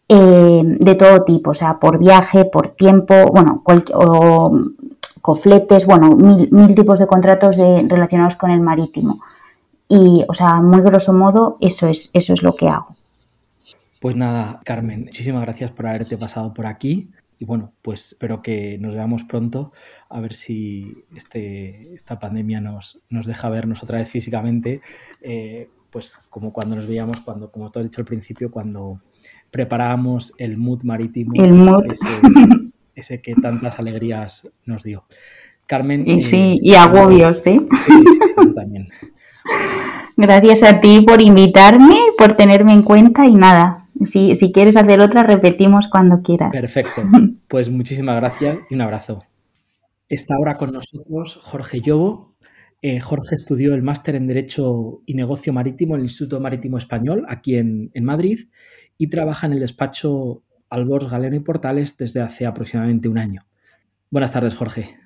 Eh, 0.06 0.62
de 0.80 0.94
todo 0.96 1.22
tipo, 1.22 1.52
o 1.52 1.54
sea, 1.54 1.78
por 1.78 1.98
viaje, 1.98 2.44
por 2.44 2.68
tiempo, 2.68 3.14
bueno, 3.32 3.62
o 3.94 4.50
cofletes, 5.22 5.86
bueno, 5.86 6.10
mil, 6.10 6.74
tipos 6.74 6.98
de 6.98 7.06
contratos 7.06 7.56
relacionados 7.56 8.36
con 8.36 8.50
el 8.50 8.60
marítimo. 8.60 9.22
Y, 9.88 10.24
o 10.28 10.34
sea, 10.34 10.60
muy 10.60 10.80
grosso 10.80 11.12
modo, 11.12 11.56
eso 11.60 11.88
es, 11.88 12.10
eso 12.12 12.34
es 12.34 12.42
lo 12.42 12.54
que 12.54 12.68
hago. 12.68 12.96
Pues 14.00 14.16
nada, 14.16 14.60
Carmen, 14.64 15.04
muchísimas 15.04 15.42
gracias 15.42 15.70
por 15.70 15.86
haberte 15.86 16.18
pasado 16.18 16.52
por 16.52 16.66
aquí. 16.66 17.08
Y 17.38 17.44
bueno, 17.44 17.72
pues 17.82 18.12
espero 18.12 18.42
que 18.42 18.78
nos 18.78 18.94
veamos 18.94 19.24
pronto, 19.24 19.72
a 20.08 20.20
ver 20.20 20.34
si 20.34 21.04
este, 21.14 21.92
esta 21.94 22.18
pandemia 22.18 22.60
nos, 22.60 23.00
nos 23.10 23.26
deja 23.26 23.48
vernos 23.48 23.82
otra 23.82 23.98
vez 23.98 24.08
físicamente, 24.08 24.80
eh, 25.20 25.68
pues 25.90 26.18
como 26.30 26.52
cuando 26.52 26.76
nos 26.76 26.86
veíamos, 26.86 27.20
cuando, 27.20 27.50
como 27.50 27.70
tú 27.70 27.80
has 27.80 27.84
dicho 27.84 28.00
al 28.00 28.06
principio, 28.06 28.50
cuando 28.50 29.00
preparábamos 29.50 30.32
el 30.38 30.56
mood 30.56 30.82
marítimo. 30.84 31.32
El 31.34 31.52
mood. 31.52 31.84
ese 31.92 32.06
que 32.94 33.34
tantas 33.34 33.78
alegrías 33.78 34.48
nos 34.66 34.82
dio. 34.82 35.04
Carmen. 35.66 36.08
Y 36.08 36.22
sí, 36.24 36.58
y 36.60 36.74
agobios, 36.74 37.38
¿sí? 37.38 37.58
Sí, 37.86 37.92
sí, 37.92 38.20
sí, 38.28 38.54
también. 38.54 38.88
Gracias 40.16 40.62
a 40.62 40.80
ti 40.80 41.02
por 41.06 41.22
invitarme, 41.22 41.96
por 42.18 42.34
tenerme 42.34 42.72
en 42.72 42.82
cuenta 42.82 43.24
y 43.24 43.34
nada. 43.34 43.86
Si, 44.04 44.34
si 44.36 44.52
quieres 44.52 44.76
hacer 44.76 45.00
otra, 45.00 45.22
repetimos 45.22 45.88
cuando 45.88 46.22
quieras. 46.22 46.50
Perfecto. 46.52 47.02
Pues 47.48 47.68
muchísimas 47.68 48.16
gracias 48.16 48.60
y 48.70 48.74
un 48.74 48.80
abrazo. 48.80 49.24
Está 50.08 50.36
ahora 50.36 50.56
con 50.56 50.72
nosotros 50.72 51.38
Jorge 51.42 51.82
Llobo. 51.82 52.34
Eh, 52.80 52.98
Jorge 53.00 53.34
estudió 53.34 53.74
el 53.74 53.82
máster 53.82 54.14
en 54.14 54.26
Derecho 54.26 55.02
y 55.04 55.12
Negocio 55.14 55.52
Marítimo 55.52 55.94
en 55.94 56.00
el 56.00 56.06
Instituto 56.06 56.40
Marítimo 56.40 56.78
Español, 56.78 57.26
aquí 57.28 57.56
en, 57.56 57.90
en 57.92 58.04
Madrid, 58.04 58.40
y 58.96 59.08
trabaja 59.08 59.46
en 59.46 59.52
el 59.52 59.60
despacho 59.60 60.42
Albors 60.72 61.10
Galeno 61.10 61.36
y 61.36 61.40
Portales 61.40 61.96
desde 61.98 62.22
hace 62.22 62.46
aproximadamente 62.46 63.08
un 63.08 63.18
año. 63.18 63.44
Buenas 64.10 64.32
tardes, 64.32 64.54
Jorge. 64.54 64.96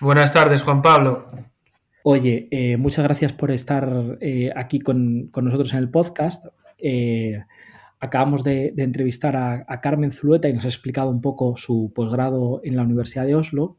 Buenas 0.00 0.32
tardes, 0.32 0.62
Juan 0.62 0.82
Pablo. 0.82 1.28
Oye, 2.02 2.48
eh, 2.50 2.76
muchas 2.76 3.04
gracias 3.04 3.32
por 3.32 3.52
estar 3.52 4.18
eh, 4.20 4.50
aquí 4.54 4.80
con, 4.80 5.28
con, 5.28 5.44
nosotros 5.44 5.72
en 5.72 5.78
el 5.78 5.88
podcast. 5.88 6.46
Eh, 6.78 7.40
acabamos 8.00 8.42
de, 8.42 8.72
de 8.74 8.82
entrevistar 8.82 9.36
a, 9.36 9.64
a, 9.68 9.80
Carmen 9.80 10.10
Zulueta 10.10 10.48
y 10.48 10.52
nos 10.52 10.64
ha 10.64 10.68
explicado 10.68 11.10
un 11.10 11.20
poco 11.20 11.56
su 11.56 11.92
posgrado 11.94 12.60
en 12.64 12.74
la 12.74 12.82
Universidad 12.82 13.24
de 13.24 13.36
Oslo. 13.36 13.78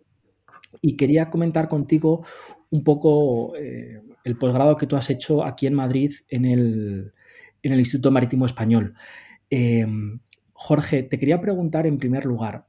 Y 0.81 0.95
quería 0.95 1.29
comentar 1.29 1.67
contigo 1.67 2.25
un 2.69 2.83
poco 2.83 3.55
el 3.55 4.37
posgrado 4.37 4.75
que 4.75 4.87
tú 4.87 4.95
has 4.95 5.09
hecho 5.09 5.43
aquí 5.43 5.67
en 5.67 5.73
Madrid 5.73 6.13
en 6.29 6.45
el, 6.45 7.13
en 7.61 7.73
el 7.73 7.79
Instituto 7.79 8.11
Marítimo 8.11 8.45
Español. 8.45 8.95
Jorge, 10.65 11.03
te 11.03 11.19
quería 11.19 11.39
preguntar 11.39 11.85
en 11.85 11.99
primer 11.99 12.25
lugar, 12.25 12.65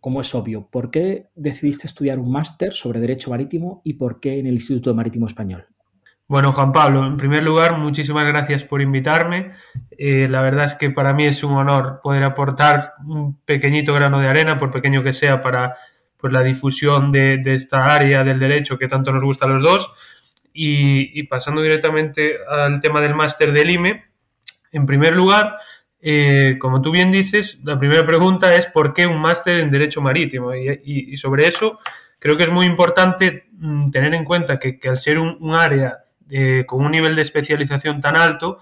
como 0.00 0.20
es 0.20 0.34
obvio, 0.34 0.66
¿por 0.68 0.90
qué 0.90 1.28
decidiste 1.36 1.86
estudiar 1.86 2.18
un 2.18 2.32
máster 2.32 2.72
sobre 2.72 2.98
Derecho 2.98 3.30
Marítimo 3.30 3.80
y 3.84 3.92
por 3.92 4.18
qué 4.18 4.40
en 4.40 4.48
el 4.48 4.54
Instituto 4.54 4.92
Marítimo 4.92 5.28
Español? 5.28 5.68
Bueno, 6.26 6.50
Juan 6.50 6.72
Pablo, 6.72 7.06
en 7.06 7.16
primer 7.16 7.44
lugar, 7.44 7.78
muchísimas 7.78 8.26
gracias 8.26 8.64
por 8.64 8.82
invitarme. 8.82 9.52
Eh, 9.96 10.26
la 10.28 10.42
verdad 10.42 10.64
es 10.64 10.74
que 10.74 10.90
para 10.90 11.14
mí 11.14 11.26
es 11.26 11.44
un 11.44 11.52
honor 11.52 12.00
poder 12.02 12.24
aportar 12.24 12.94
un 13.06 13.38
pequeñito 13.42 13.94
grano 13.94 14.18
de 14.18 14.26
arena, 14.26 14.58
por 14.58 14.72
pequeño 14.72 15.04
que 15.04 15.12
sea, 15.12 15.40
para 15.40 15.76
pues, 16.16 16.32
la 16.32 16.42
difusión 16.42 17.12
de, 17.12 17.38
de 17.38 17.54
esta 17.54 17.94
área 17.94 18.24
del 18.24 18.40
derecho 18.40 18.78
que 18.78 18.88
tanto 18.88 19.12
nos 19.12 19.22
gusta 19.22 19.44
a 19.44 19.48
los 19.50 19.62
dos. 19.62 19.94
Y, 20.52 21.20
y 21.20 21.22
pasando 21.28 21.62
directamente 21.62 22.34
al 22.50 22.80
tema 22.80 23.00
del 23.00 23.14
máster 23.14 23.52
del 23.52 23.70
IME, 23.70 24.06
en 24.72 24.86
primer 24.86 25.14
lugar, 25.14 25.56
eh, 26.00 26.56
como 26.58 26.80
tú 26.82 26.90
bien 26.90 27.10
dices, 27.10 27.60
la 27.64 27.78
primera 27.78 28.06
pregunta 28.06 28.54
es 28.54 28.66
¿por 28.66 28.94
qué 28.94 29.06
un 29.06 29.20
máster 29.20 29.58
en 29.58 29.70
Derecho 29.70 30.00
Marítimo? 30.00 30.54
Y, 30.54 31.16
sobre 31.16 31.46
eso 31.46 31.78
creo 32.18 32.36
que 32.36 32.44
es 32.44 32.50
muy 32.50 32.66
importante 32.66 33.48
mm, 33.52 33.90
tener 33.90 34.14
en 34.14 34.24
cuenta 34.24 34.58
que, 34.58 34.78
al 34.88 34.98
ser 34.98 35.18
un, 35.18 35.36
un 35.40 35.54
área 35.54 36.04
eh, 36.28 36.64
con 36.66 36.84
un 36.84 36.90
nivel 36.90 37.14
de 37.14 37.22
especialización 37.22 38.00
tan 38.00 38.16
alto, 38.16 38.58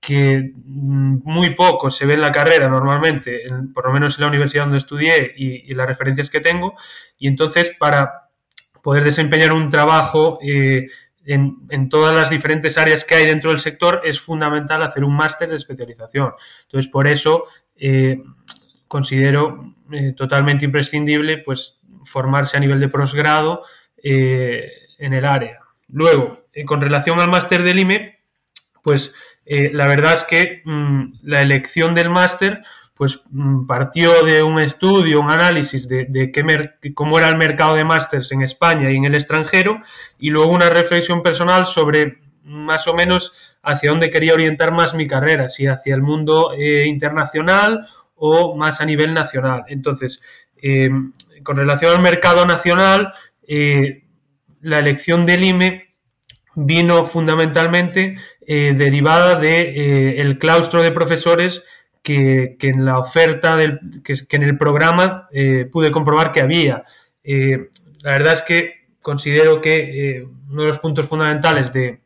que 0.00 0.52
mm, 0.54 1.18
muy 1.24 1.50
poco 1.54 1.90
se 1.90 2.06
ve 2.06 2.14
en 2.14 2.20
la 2.20 2.32
carrera 2.32 2.68
normalmente, 2.68 3.46
en, 3.46 3.72
por 3.72 3.86
lo 3.86 3.92
menos 3.92 4.18
en 4.18 4.22
la 4.22 4.28
universidad 4.28 4.64
donde 4.64 4.78
estudié 4.78 5.32
y, 5.36 5.70
y, 5.70 5.74
las 5.74 5.86
referencias 5.86 6.28
que 6.28 6.40
tengo, 6.40 6.74
y 7.18 7.28
entonces 7.28 7.74
para 7.78 8.30
poder 8.82 9.04
desempeñar 9.04 9.52
un 9.52 9.70
trabajo 9.70 10.38
eh, 10.42 10.88
en, 11.24 11.88
todas 11.88 12.14
las 12.14 12.30
diferentes 12.30 12.78
áreas 12.78 13.04
que 13.04 13.14
hay 13.14 13.26
dentro 13.26 13.50
del 13.50 13.60
sector, 13.60 14.00
es 14.04 14.20
fundamental 14.20 14.82
hacer 14.82 15.04
un 15.04 15.14
máster 15.14 15.48
de 15.48 15.56
especialización. 15.56 16.32
Entonces, 16.62 16.90
por 16.90 17.06
eso 17.06 17.44
eh, 17.76 18.22
considero 18.88 19.74
eh, 19.92 20.12
totalmente 20.16 20.64
imprescindible 20.64 21.38
pues, 21.38 21.80
formarse 22.04 22.56
a 22.56 22.60
nivel 22.60 22.80
de 22.80 22.88
posgrado 22.88 23.62
eh, 24.02 24.70
en 24.98 25.14
el 25.14 25.24
área. 25.24 25.60
Luego, 25.88 26.46
con 26.66 26.80
relación 26.80 27.20
al 27.20 27.30
máster 27.30 27.62
del 27.62 27.78
IME, 27.78 28.20
pues 28.82 29.14
la 29.44 29.86
verdad 29.86 30.14
es 30.14 30.24
que 30.24 30.62
mmm, 30.64 31.14
la 31.22 31.42
elección 31.42 31.94
del 31.94 32.08
máster 32.08 32.62
pues 33.02 33.20
mm, 33.32 33.66
partió 33.66 34.22
de 34.22 34.44
un 34.44 34.60
estudio, 34.60 35.20
un 35.20 35.28
análisis 35.28 35.88
de, 35.88 36.30
qué 36.32 36.94
cómo 36.94 37.18
era 37.18 37.28
el 37.28 37.36
mercado 37.36 37.74
de 37.74 37.82
másters 37.82 38.30
en 38.30 38.42
España 38.42 38.92
y 38.92 38.94
en 38.94 39.04
el 39.06 39.16
extranjero, 39.16 39.82
y 40.20 40.30
luego 40.30 40.52
una 40.52 40.70
reflexión 40.70 41.20
personal 41.20 41.66
sobre 41.66 42.20
más 42.44 42.86
o 42.86 42.94
menos 42.94 43.34
hacia 43.60 43.90
dónde 43.90 44.08
quería 44.08 44.34
orientar 44.34 44.70
más 44.70 44.94
mi 44.94 45.08
carrera, 45.08 45.48
si 45.48 45.66
hacia 45.66 45.96
el 45.96 46.02
mundo 46.02 46.52
eh, 46.56 46.86
internacional 46.86 47.88
o 48.14 48.54
más 48.54 48.80
a 48.80 48.84
nivel 48.84 49.12
nacional. 49.12 49.64
Entonces, 49.66 50.22
eh, 50.62 50.88
con 51.42 51.56
relación 51.56 51.90
al 51.90 52.02
mercado 52.02 52.46
nacional, 52.46 53.14
eh, 53.48 54.04
la 54.60 54.78
elección 54.78 55.26
del 55.26 55.42
IME 55.42 55.96
vino 56.54 57.04
fundamentalmente 57.04 58.16
derivada 58.46 59.40
del 59.40 59.74
de, 59.74 60.20
el 60.20 60.38
claustro 60.38 60.84
de 60.84 60.92
profesores 60.92 61.64
que, 62.02 62.56
que, 62.58 62.68
en 62.68 62.84
la 62.84 62.98
oferta, 62.98 63.56
del, 63.56 63.78
que, 64.02 64.14
que 64.28 64.36
en 64.36 64.42
el 64.42 64.58
programa 64.58 65.28
eh, 65.32 65.68
pude 65.70 65.92
comprobar 65.92 66.32
que 66.32 66.40
había. 66.40 66.84
Eh, 67.22 67.70
la 68.00 68.10
verdad 68.12 68.34
es 68.34 68.42
que 68.42 68.86
considero 69.00 69.60
que 69.60 70.16
eh, 70.18 70.28
uno 70.50 70.62
de 70.62 70.68
los 70.68 70.78
puntos 70.78 71.06
fundamentales 71.06 71.72
de, 71.72 72.00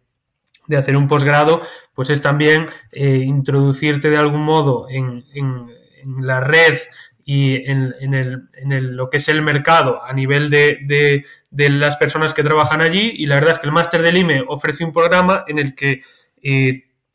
de 0.66 0.76
hacer 0.76 0.96
un 0.96 1.08
posgrado 1.08 1.62
pues 1.94 2.10
es 2.10 2.20
también 2.20 2.66
introducirte 2.92 4.10
de 4.10 4.18
algún 4.18 4.42
modo 4.42 4.86
en, 4.90 5.24
en, 5.32 5.74
la 6.20 6.40
red 6.40 6.76
y 7.24 7.56
en, 7.68 7.94
en, 8.00 8.12
el, 8.12 8.48
en 8.52 8.72
el, 8.72 8.96
lo 8.96 9.08
que 9.08 9.16
es 9.16 9.28
el 9.30 9.40
mercado 9.40 10.04
a 10.04 10.12
nivel 10.12 10.50
de, 10.50 11.24
de, 11.50 11.70
las 11.70 11.96
personas 11.96 12.34
que 12.34 12.42
trabajan 12.42 12.82
allí 12.82 13.14
y 13.16 13.24
la 13.24 13.36
verdad 13.36 13.52
es 13.52 13.58
que 13.60 13.66
el 13.66 13.72
máster 13.72 14.02
del 14.02 14.18
IME 14.18 14.44
ofrece 14.46 14.84
un 14.84 14.92
programa 14.92 15.44
en 15.48 15.58
el 15.58 15.74
que 15.74 16.02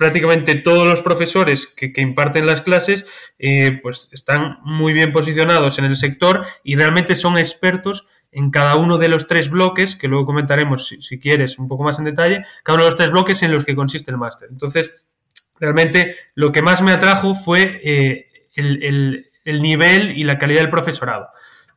prácticamente 0.01 0.55
todos 0.55 0.87
los 0.87 1.03
profesores 1.03 1.67
que, 1.67 1.93
imparten 1.97 2.47
las 2.47 2.61
clases 2.61 3.05
eh, 3.37 3.79
pues 3.83 4.09
están 4.11 4.57
muy 4.63 4.93
bien 4.93 5.11
posicionados 5.11 5.77
en 5.77 5.85
el 5.85 5.95
sector 5.95 6.43
y 6.63 6.75
realmente 6.75 7.13
son 7.13 7.37
expertos 7.37 8.07
en 8.31 8.49
cada 8.49 8.77
uno 8.77 8.97
de 8.97 9.09
los 9.09 9.27
tres 9.27 9.51
bloques, 9.51 9.95
que 9.95 10.07
luego 10.07 10.25
comentaremos 10.25 10.87
si, 10.87 11.19
quieres 11.19 11.59
un 11.59 11.67
poco 11.67 11.83
más 11.83 11.99
en 11.99 12.05
detalle, 12.05 12.43
cada 12.63 12.77
uno 12.77 12.85
de 12.85 12.89
los 12.89 12.97
tres 12.97 13.11
bloques 13.11 13.43
en 13.43 13.51
los 13.51 13.63
que 13.63 13.75
consiste 13.75 14.09
el 14.09 14.17
máster. 14.17 14.49
Entonces, 14.51 14.91
realmente 15.59 16.15
lo 16.33 16.51
que 16.51 16.63
más 16.63 16.81
me 16.81 16.93
atrajo 16.93 17.35
fue 17.35 17.79
eh, 17.83 18.47
el, 18.55 18.81
el, 18.81 19.29
el, 19.45 19.61
nivel 19.61 20.17
y 20.17 20.23
la 20.23 20.39
calidad 20.39 20.61
del 20.61 20.71
profesorado. 20.71 21.27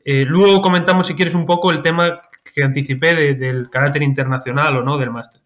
Eh, 0.02 0.24
luego 0.24 0.62
comentamos, 0.62 1.08
si 1.08 1.14
quieres, 1.14 1.34
un 1.34 1.44
poco 1.44 1.70
el 1.72 1.82
tema 1.82 2.22
que 2.54 2.62
anticipé 2.62 3.14
de, 3.14 3.34
del 3.34 3.68
carácter 3.68 4.02
internacional 4.02 4.78
o 4.78 4.82
no 4.82 4.96
del 4.96 5.10
máster. 5.10 5.42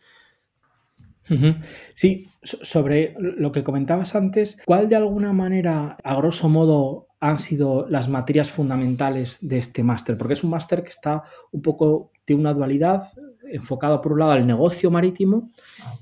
Sí, 1.94 2.28
sobre 2.42 3.14
lo 3.18 3.52
que 3.52 3.64
comentabas 3.64 4.14
antes, 4.14 4.58
¿cuál 4.64 4.88
de 4.88 4.96
alguna 4.96 5.32
manera, 5.32 5.96
a 6.02 6.16
grosso 6.16 6.48
modo, 6.48 7.06
han 7.20 7.38
sido 7.38 7.86
las 7.88 8.08
materias 8.08 8.50
fundamentales 8.50 9.38
de 9.40 9.58
este 9.58 9.82
máster? 9.82 10.16
Porque 10.16 10.34
es 10.34 10.44
un 10.44 10.50
máster 10.50 10.82
que 10.82 10.90
está 10.90 11.22
un 11.52 11.62
poco 11.62 12.12
de 12.26 12.34
una 12.34 12.54
dualidad, 12.54 13.08
enfocado 13.50 14.00
por 14.00 14.12
un 14.12 14.20
lado 14.20 14.32
al 14.32 14.46
negocio 14.46 14.90
marítimo 14.90 15.50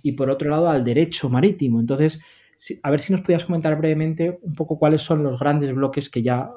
y 0.02 0.12
por 0.12 0.30
otro 0.30 0.50
lado 0.50 0.68
al 0.68 0.84
derecho 0.84 1.28
marítimo. 1.28 1.80
Entonces, 1.80 2.20
a 2.82 2.90
ver 2.90 3.00
si 3.00 3.12
nos 3.12 3.22
podías 3.22 3.44
comentar 3.44 3.76
brevemente 3.76 4.38
un 4.42 4.54
poco 4.54 4.78
cuáles 4.78 5.02
son 5.02 5.22
los 5.22 5.38
grandes 5.38 5.72
bloques 5.74 6.10
que 6.10 6.22
ya 6.22 6.50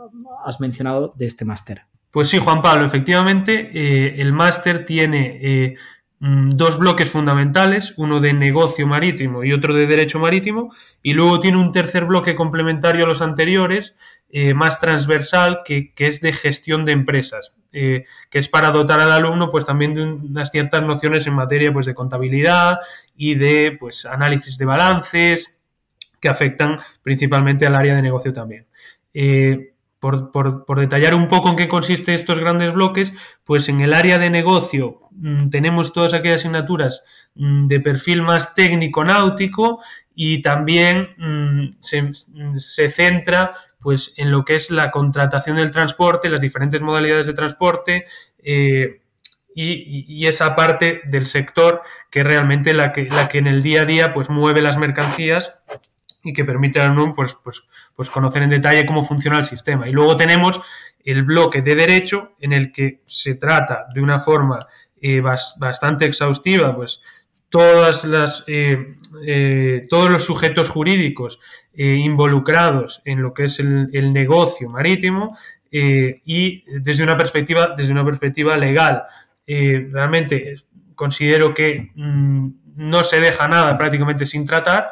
has 0.45 0.59
mencionado 0.59 1.13
de 1.17 1.25
este 1.25 1.45
máster. 1.45 1.83
Pues 2.11 2.29
sí, 2.29 2.39
Juan 2.39 2.61
Pablo, 2.61 2.85
efectivamente, 2.85 3.69
eh, 3.71 4.15
el 4.19 4.33
máster 4.33 4.85
tiene 4.85 5.39
eh, 5.41 5.75
dos 6.19 6.77
bloques 6.77 7.09
fundamentales, 7.09 7.93
uno 7.97 8.19
de 8.19 8.33
negocio 8.33 8.85
marítimo 8.85 9.43
y 9.43 9.53
otro 9.53 9.73
de 9.73 9.88
derecho 9.88 10.19
marítimo, 10.19 10.73
y 11.01 11.13
luego 11.13 11.39
tiene 11.39 11.57
un 11.57 11.71
tercer 11.71 12.05
bloque 12.05 12.35
complementario 12.35 13.05
a 13.05 13.07
los 13.07 13.21
anteriores, 13.21 13.95
eh, 14.29 14.53
más 14.53 14.79
transversal, 14.79 15.61
que, 15.63 15.93
que, 15.93 16.07
es 16.07 16.19
de 16.19 16.33
gestión 16.33 16.83
de 16.83 16.91
empresas, 16.91 17.53
eh, 17.71 18.03
que 18.29 18.39
es 18.39 18.49
para 18.49 18.71
dotar 18.71 18.99
al 18.99 19.11
alumno 19.11 19.49
pues 19.49 19.65
también 19.65 19.93
de 19.93 20.03
unas 20.03 20.51
ciertas 20.51 20.83
nociones 20.83 21.25
en 21.25 21.33
materia 21.33 21.71
pues 21.71 21.85
de 21.85 21.95
contabilidad 21.95 22.79
y 23.15 23.35
de 23.35 23.77
pues 23.79 24.05
análisis 24.05 24.57
de 24.57 24.65
balances 24.65 25.61
que 26.19 26.29
afectan 26.29 26.79
principalmente 27.01 27.65
al 27.65 27.75
área 27.75 27.95
de 27.95 28.01
negocio 28.01 28.33
también. 28.33 28.67
Eh, 29.13 29.73
por, 30.00 30.32
por, 30.32 30.65
por, 30.65 30.79
detallar 30.79 31.13
un 31.13 31.27
poco 31.27 31.50
en 31.50 31.56
qué 31.56 31.68
consiste 31.68 32.13
estos 32.13 32.39
grandes 32.39 32.74
bloques, 32.74 33.13
pues 33.44 33.68
en 33.70 33.82
el 33.82 33.94
área 33.94 34.18
de 34.18 34.29
negocio 34.29 35.01
mmm, 35.12 35.50
tenemos 35.50 35.94
todas 35.94 36.13
aquellas 36.13 36.41
asignaturas 36.41 37.03
mmm, 37.36 37.68
de 37.68 37.79
perfil 37.79 38.22
más 38.22 38.53
técnico 38.56 39.03
náutico 39.03 39.82
y 40.15 40.41
también 40.41 41.10
mmm, 41.18 41.75
se, 41.79 42.12
se, 42.58 42.89
centra 42.89 43.51
pues 43.79 44.13
en 44.18 44.32
lo 44.32 44.44
que 44.46 44.56
es 44.56 44.72
la 44.72 44.91
contratación 44.91 45.58
del 45.58 45.72
transporte, 45.72 46.29
las 46.29 46.41
diferentes 46.41 46.82
modalidades 46.82 47.27
de 47.27 47.34
transporte 47.34 48.06
eh, 48.44 49.01
y, 49.56 50.25
esa 50.27 50.56
parte 50.56 51.01
del 51.06 51.25
sector 51.25 51.82
que 52.10 52.24
realmente 52.24 52.74
la 52.74 52.94
que, 52.94 53.06
la 53.06 53.27
que 53.27 53.39
en 53.39 53.48
el 53.48 53.62
día 53.62 53.82
a 53.82 53.86
día 53.86 54.13
pues 54.13 54.29
mueve 54.29 54.62
las 54.62 54.77
mercancías 54.77 55.56
y 56.24 56.34
que 56.34 56.46
permite 56.46 56.79
al 56.79 56.91
alumno 56.91 57.13
pues, 57.15 57.36
pues, 57.44 57.63
pues 58.00 58.10
conocer 58.10 58.41
en 58.44 58.50
detalle 58.50 58.86
cómo 58.86 59.03
funciona 59.03 59.39
el 59.39 59.44
sistema. 59.44 59.89
Y 59.89 59.91
luego 59.91 60.15
tenemos 60.15 60.62
el 61.03 61.24
bloque 61.24 61.62
de 61.62 61.75
derecho 61.75 62.32
en 62.39 62.53
el 62.53 62.72
que 62.72 63.01
se 63.06 63.36
trata 63.36 63.88
de 63.94 64.00
una 64.00 64.20
forma 64.20 64.58
eh, 65.01 65.20
bastante 65.20 66.06
exhaustiva, 66.06 66.74
pues 66.74 67.01
todas 67.50 68.06
las, 68.06 68.46
eh, 68.48 68.96
eh, 69.27 69.82
todos 69.89 70.10
los 70.10 70.24
sujetos 70.24 70.70
jurídicos 70.70 71.41
involucrados 71.74 73.01
en 73.03 73.22
lo 73.22 73.34
que 73.34 73.44
es 73.44 73.60
el, 73.60 74.13
negocio 74.13 74.70
marítimo 74.70 75.38
y 75.70 76.63
desde 76.79 77.03
una 77.03 77.18
perspectiva, 77.18 77.74
desde 77.75 77.91
una 77.91 78.06
perspectiva 78.06 78.56
legal. 78.56 79.03
realmente 79.46 80.56
considero 80.96 81.53
que 81.53 81.91
mm, 81.96 82.50
no 82.77 83.03
se 83.03 83.20
deja 83.20 83.50
nada 83.50 83.77
prácticamente 83.77 84.25
sin 84.25 84.46
tratar 84.46 84.89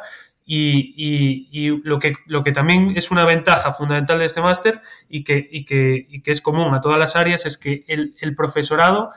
y, 0.50 1.68
lo, 1.84 1.98
que, 1.98 2.14
lo 2.26 2.42
que 2.42 2.52
también 2.52 2.94
es 2.96 3.10
una 3.10 3.26
ventaja 3.26 3.74
fundamental 3.74 4.18
de 4.18 4.24
este 4.24 4.40
máster 4.40 4.80
y 5.06 5.22
que, 5.22 6.08
es 6.24 6.40
común 6.40 6.74
a 6.74 6.80
todas 6.80 6.98
las 6.98 7.16
áreas 7.16 7.44
es 7.44 7.58
que 7.58 7.84
el, 7.86 8.34
profesorado 8.34 9.10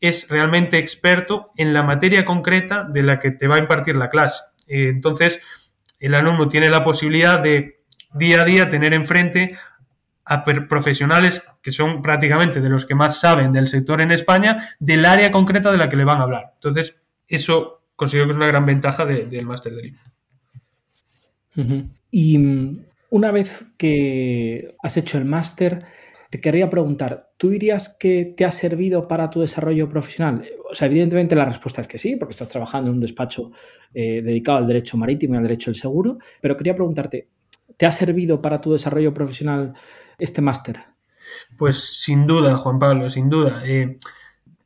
es 0.00 0.28
realmente 0.30 0.78
experto 0.78 1.52
en 1.56 1.74
la 1.74 1.82
materia 1.82 2.24
concreta 2.24 2.84
de 2.84 3.02
la 3.02 3.18
que 3.18 3.32
te 3.32 3.48
va 3.48 3.56
a 3.56 3.58
impartir 3.58 3.96
la 3.96 4.08
clase. 4.08 4.42
Eh, 4.66 4.88
entonces, 4.88 5.42
el 6.00 6.14
alumno 6.14 6.48
tiene 6.48 6.70
la 6.70 6.82
posibilidad 6.82 7.40
de 7.40 7.82
día 8.14 8.42
a 8.42 8.44
día 8.44 8.70
tener 8.70 8.94
enfrente 8.94 9.58
a 10.24 10.44
profesionales 10.44 11.46
que 11.62 11.72
son 11.72 12.00
prácticamente 12.00 12.60
de 12.60 12.68
los 12.68 12.86
que 12.86 12.94
más 12.94 13.20
saben 13.20 13.52
del 13.52 13.66
sector 13.66 14.00
en 14.00 14.12
España, 14.12 14.70
del 14.78 15.04
área 15.04 15.30
concreta 15.30 15.70
de 15.70 15.78
la 15.78 15.90
que 15.90 15.96
le 15.96 16.04
van 16.04 16.20
a 16.20 16.24
hablar. 16.24 16.52
Entonces, 16.54 17.02
eso 17.26 17.82
considero 17.94 18.26
que 18.26 18.32
es 18.32 18.36
una 18.36 18.46
gran 18.46 18.64
ventaja 18.64 19.04
del 19.04 19.44
máster 19.44 19.74
de 19.74 19.82
Lima. 19.82 20.00
Y 22.10 22.38
mm, 22.38 22.84
una 23.10 23.30
vez 23.30 23.66
que 23.76 24.76
has 24.82 24.96
hecho 24.96 25.18
el 25.18 25.24
máster, 25.24 25.84
te 26.30 26.40
querría 26.40 26.68
preguntar, 26.68 27.30
¿tú 27.36 27.48
dirías 27.48 27.96
que 27.98 28.34
te 28.36 28.44
ha 28.44 28.50
servido 28.50 29.08
para 29.08 29.30
tu 29.30 29.40
desarrollo 29.40 29.88
profesional? 29.88 30.46
O 30.70 30.74
sea, 30.74 30.86
evidentemente 30.86 31.34
la 31.34 31.46
respuesta 31.46 31.80
es 31.80 31.88
que 31.88 31.98
sí, 31.98 32.16
porque 32.16 32.32
estás 32.32 32.48
trabajando 32.48 32.90
en 32.90 32.96
un 32.96 33.00
despacho 33.00 33.50
eh, 33.94 34.20
dedicado 34.22 34.58
al 34.58 34.66
derecho 34.66 34.98
marítimo 34.98 35.34
y 35.34 35.36
al 35.38 35.44
derecho 35.44 35.70
del 35.70 35.80
seguro, 35.80 36.18
pero 36.40 36.56
quería 36.56 36.74
preguntarte, 36.74 37.28
¿te 37.76 37.86
ha 37.86 37.92
servido 37.92 38.42
para 38.42 38.60
tu 38.60 38.72
desarrollo 38.72 39.14
profesional 39.14 39.72
este 40.18 40.42
máster? 40.42 40.80
Pues 41.56 42.02
sin 42.02 42.26
duda, 42.26 42.56
Juan 42.58 42.78
Pablo, 42.78 43.10
sin 43.10 43.30
duda. 43.30 43.62
Eh, 43.64 43.96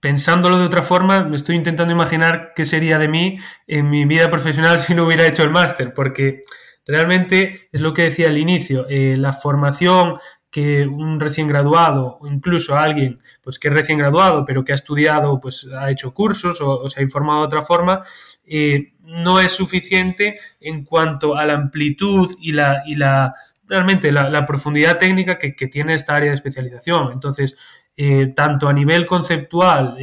pensándolo 0.01 0.59
de 0.59 0.67
otra 0.67 0.83
forma, 0.83 1.25
me 1.25 1.37
estoy 1.37 1.55
intentando 1.55 1.93
imaginar 1.93 2.53
qué 2.57 2.67
sería 2.67 2.99
de 2.99 3.09
mí 3.09 3.39
en 3.69 3.89
mi 3.89 4.05
vida 4.05 4.31
profesional 4.31 4.81
si 4.81 4.95
no 4.95 5.07
hubiera 5.07 5.27
hecho 5.27 5.45
el 5.45 5.51
máster, 5.51 5.95
porque 5.95 6.43
Realmente 6.87 7.69
es 7.71 7.81
lo 7.81 7.95
que 7.95 8.03
decía 8.03 8.29
al 8.29 8.39
inicio, 8.39 8.87
eh, 8.89 9.17
la 9.17 9.33
formación 9.33 10.19
que 10.53 10.87
un 10.87 11.19
recién 11.19 11.49
graduado 11.49 12.19
o 12.21 12.27
incluso 12.27 12.77
alguien 12.77 13.21
pues 13.43 13.59
que 13.59 13.69
es 13.69 13.75
recién 13.75 13.97
graduado 13.97 14.45
pero 14.45 14.63
que 14.63 14.73
ha 14.73 14.75
estudiado 14.75 15.41
pues 15.41 15.67
ha 15.75 15.91
hecho 15.91 16.13
cursos 16.13 16.61
o, 16.61 16.87
se 16.91 17.01
ha 17.01 17.03
informado 17.03 17.41
de 17.41 17.47
otra 17.47 17.63
forma 17.63 18.03
eh, 18.45 18.93
no 19.01 19.41
es 19.41 19.53
suficiente 19.53 20.39
en 20.61 20.85
cuanto 20.85 21.37
a 21.37 21.47
la 21.47 21.55
amplitud 21.55 22.37
y 22.39 22.53
la, 22.53 22.83
y 22.85 22.97
la 22.97 23.35
realmente 23.67 24.13
la, 24.13 24.45
profundidad 24.45 24.99
técnica 24.99 25.39
que, 25.39 25.53
tiene 25.69 25.95
esta 25.95 26.15
área 26.15 26.29
de 26.29 26.35
especialización. 26.35 27.13
Entonces 27.13 27.57
eh, 27.97 28.27
tanto 28.37 28.69
a 28.69 28.73
nivel 28.73 29.07
conceptual 29.07 29.97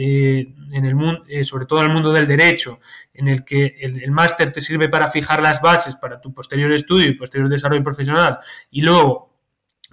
en 0.71 0.85
el 0.85 0.95
mundo 0.95 1.23
sobre 1.43 1.65
todo 1.65 1.79
en 1.79 1.87
el 1.87 1.93
mundo 1.93 2.11
del 2.11 2.27
derecho 2.27 2.79
en 3.13 3.27
el 3.27 3.43
que 3.43 3.75
el, 3.79 4.11
máster 4.11 4.51
te 4.51 4.61
sirve 4.61 4.87
para 4.87 5.09
fijar 5.09 5.41
las 5.41 5.61
bases 5.61 5.95
para 5.95 6.21
tu 6.21 6.33
posterior 6.33 6.71
estudio 6.71 7.07
y 7.07 7.15
posterior 7.15 7.49
desarrollo 7.49 7.83
profesional, 7.83 8.39
y 8.71 8.81
luego 8.81 9.29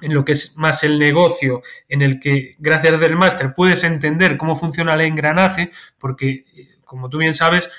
en 0.00 0.14
lo 0.14 0.24
que 0.24 0.32
es 0.32 0.56
más 0.56 0.84
el 0.84 0.98
negocio, 0.98 1.62
en 1.88 2.02
el 2.02 2.20
que 2.20 2.54
gracias 2.58 2.94
al 2.94 3.16
máster 3.16 3.54
puedes 3.54 3.82
entender 3.84 4.36
cómo 4.36 4.54
funciona 4.54 4.94
el 4.94 5.00
engranaje, 5.00 5.70
porque, 5.98 6.44
como 6.84 7.08
tú 7.08 7.18
bien 7.18 7.34
sabes, 7.34 7.70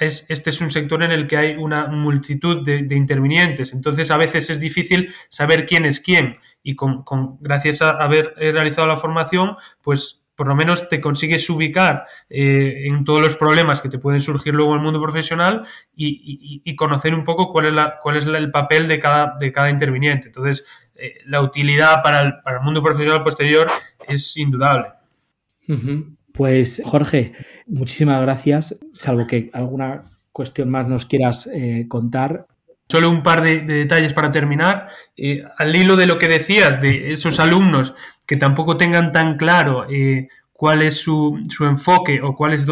es, 0.00 0.26
este 0.28 0.50
es 0.50 0.60
un 0.60 0.70
sector 0.70 1.02
en 1.02 1.12
el 1.12 1.26
que 1.26 1.36
hay 1.36 1.54
una 1.54 1.86
multitud 1.86 2.64
de, 2.64 2.86
intervinientes, 2.94 3.72
entonces 3.72 4.10
a 4.10 4.16
veces 4.16 4.50
es 4.50 4.58
difícil 4.58 5.14
saber 5.28 5.64
quién 5.64 5.84
es 5.84 6.00
quién, 6.00 6.38
y 6.62 6.74
con, 6.74 7.04
con 7.04 7.38
gracias 7.40 7.82
a 7.82 7.90
haber 7.90 8.34
realizado 8.36 8.86
la 8.86 8.96
formación, 8.96 9.56
pues 9.80 10.21
por 10.34 10.48
lo 10.48 10.54
menos 10.54 10.88
te 10.88 11.00
consigues 11.00 11.48
ubicar 11.50 12.06
eh, 12.28 12.84
en 12.86 13.04
todos 13.04 13.20
los 13.20 13.36
problemas 13.36 13.80
que 13.80 13.88
te 13.88 13.98
pueden 13.98 14.20
surgir 14.20 14.54
luego 14.54 14.72
en 14.72 14.78
el 14.78 14.84
mundo 14.84 15.00
profesional 15.00 15.64
y, 15.94 16.74
conocer 16.74 17.14
un 17.14 17.22
poco 17.22 17.52
cuál 17.52 17.66
es, 17.66 17.72
la, 17.72 17.98
cuál 18.00 18.16
es 18.16 18.26
el 18.26 18.50
papel 18.50 18.88
de 18.88 18.98
cada, 18.98 19.36
de 19.38 19.52
cada 19.52 19.70
interviniente. 19.70 20.28
Entonces, 20.28 20.64
eh, 20.94 21.18
la 21.26 21.42
utilidad 21.42 22.02
para 22.02 22.22
el, 22.22 22.40
para 22.42 22.58
el, 22.58 22.64
mundo 22.64 22.82
profesional 22.82 23.22
posterior 23.22 23.68
es 24.08 24.36
indudable. 24.36 24.86
Pues 26.32 26.82
Jorge, 26.84 27.32
muchísimas 27.66 28.20
gracias, 28.22 28.76
salvo 28.92 29.26
que 29.26 29.50
alguna 29.52 30.02
cuestión 30.32 30.70
más 30.70 30.88
nos 30.88 31.04
quieras 31.04 31.48
eh, 31.52 31.86
contar. 31.88 32.46
Solo 32.88 33.10
un 33.10 33.22
par 33.22 33.42
de, 33.42 33.60
detalles 33.60 34.12
para 34.12 34.32
terminar. 34.32 34.88
al 35.58 35.76
hilo 35.76 35.96
de 35.96 36.06
lo 36.06 36.18
que 36.18 36.28
decías 36.28 36.80
de 36.80 37.12
esos 37.12 37.38
alumnos 37.38 37.94
que 38.26 38.36
tampoco 38.36 38.76
tengan 38.76 39.12
tan 39.12 39.36
claro 39.36 39.86
eh, 39.90 40.28
cuál 40.52 40.82
es 40.82 40.96
su, 40.96 41.42
enfoque 41.60 42.20
o 42.22 42.36
cuál 42.36 42.52
es 42.52 42.66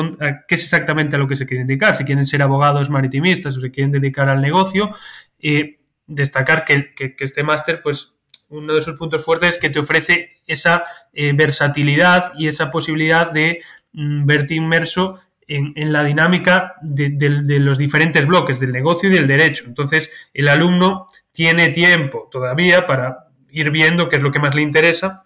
qué 0.46 0.54
es 0.54 0.62
exactamente 0.62 1.16
a 1.16 1.18
lo 1.18 1.26
que 1.26 1.36
se 1.36 1.46
quieren 1.46 1.66
dedicar, 1.66 1.96
si 1.96 2.04
quieren 2.04 2.24
ser 2.24 2.42
abogados 2.42 2.88
maritimistas 2.88 3.56
o 3.56 3.60
se 3.60 3.70
quieren 3.70 3.90
dedicar 3.90 4.28
al 4.28 4.40
negocio, 4.40 4.90
eh, 5.40 5.80
destacar 6.06 6.64
que, 6.64 6.94
este 7.18 7.42
máster, 7.42 7.82
pues 7.82 8.14
uno 8.48 8.74
de 8.74 8.82
sus 8.82 8.94
puntos 8.96 9.24
fuertes 9.24 9.56
es 9.56 9.58
que 9.58 9.70
te 9.70 9.80
ofrece 9.80 10.38
esa 10.46 10.84
eh, 11.12 11.32
versatilidad 11.34 12.32
y 12.36 12.48
esa 12.48 12.70
posibilidad 12.70 13.30
de 13.32 13.60
mm, 13.92 14.26
verte 14.26 14.54
inmerso 14.54 15.20
en, 15.48 15.92
la 15.92 16.04
dinámica 16.04 16.76
de, 16.82 17.10
de, 17.10 17.58
los 17.58 17.76
diferentes 17.76 18.24
bloques 18.24 18.60
del 18.60 18.70
negocio 18.70 19.08
y 19.08 19.12
del 19.12 19.26
derecho. 19.26 19.64
Entonces, 19.66 20.12
el 20.32 20.46
alumno 20.46 21.08
tiene 21.32 21.70
tiempo 21.70 22.28
todavía 22.30 22.86
para 22.86 23.26
ir 23.50 23.72
viendo 23.72 24.08
qué 24.08 24.16
es 24.16 24.22
lo 24.22 24.30
que 24.30 24.38
más 24.38 24.54
le 24.54 24.62
interesa 24.62 25.24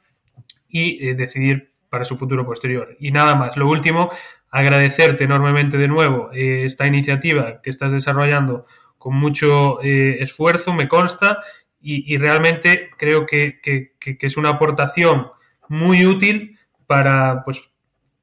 y 0.75 1.07
eh, 1.07 1.15
decidir 1.15 1.71
para 1.89 2.05
su 2.05 2.19
futuro 2.19 2.45
posterior. 2.45 2.97
Y 2.99 3.13
nada 3.13 3.37
más. 3.37 3.57
Lo 3.57 3.69
último, 3.69 4.11
agradecerte 4.51 5.23
enormemente 5.23 5.79
de 5.79 5.87
nuevo 5.87 6.31
eh, 6.33 6.65
esta 6.65 6.85
iniciativa 6.85 7.63
que 7.63 7.71
estás 7.71 7.93
desarrollando 7.93 8.67
con 8.99 9.15
mucho 9.15 9.81
eh, 9.85 10.17
esfuerzo, 10.21 10.75
me 10.75 10.89
consta, 10.89 11.39
y, 11.87 12.17
realmente 12.17 12.89
creo 12.97 13.27
que, 13.27 13.61
es 14.01 14.37
una 14.39 14.49
aportación 14.49 15.27
muy 15.69 16.07
útil 16.07 16.59
para, 16.87 17.45
pues, 17.45 17.61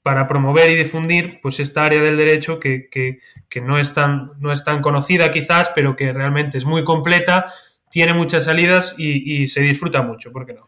para 0.02 0.28
promover 0.28 0.72
y 0.72 0.76
difundir 0.76 1.40
pues, 1.44 1.60
esta 1.60 1.86
área 1.86 2.02
del 2.02 2.18
derecho 2.18 2.60
que, 2.60 3.20
no, 3.62 3.78
es 3.78 3.94
tan, 3.94 4.32
no 4.40 4.52
es 4.52 4.66
tan 4.66 4.82
conocida 4.82 5.30
quizás, 5.32 5.72
pero 5.76 5.96
que 5.96 6.12
realmente 6.12 6.58
es 6.58 6.66
muy 6.66 6.84
completa, 6.84 7.54
tiene 7.92 8.16
muchas 8.16 8.46
salidas 8.46 8.96
y, 8.98 9.44
y 9.44 9.48
se 9.48 9.62
disfruta 9.62 10.02
mucho, 10.02 10.32
¿por 10.32 10.48
qué 10.48 10.54
no? 10.54 10.68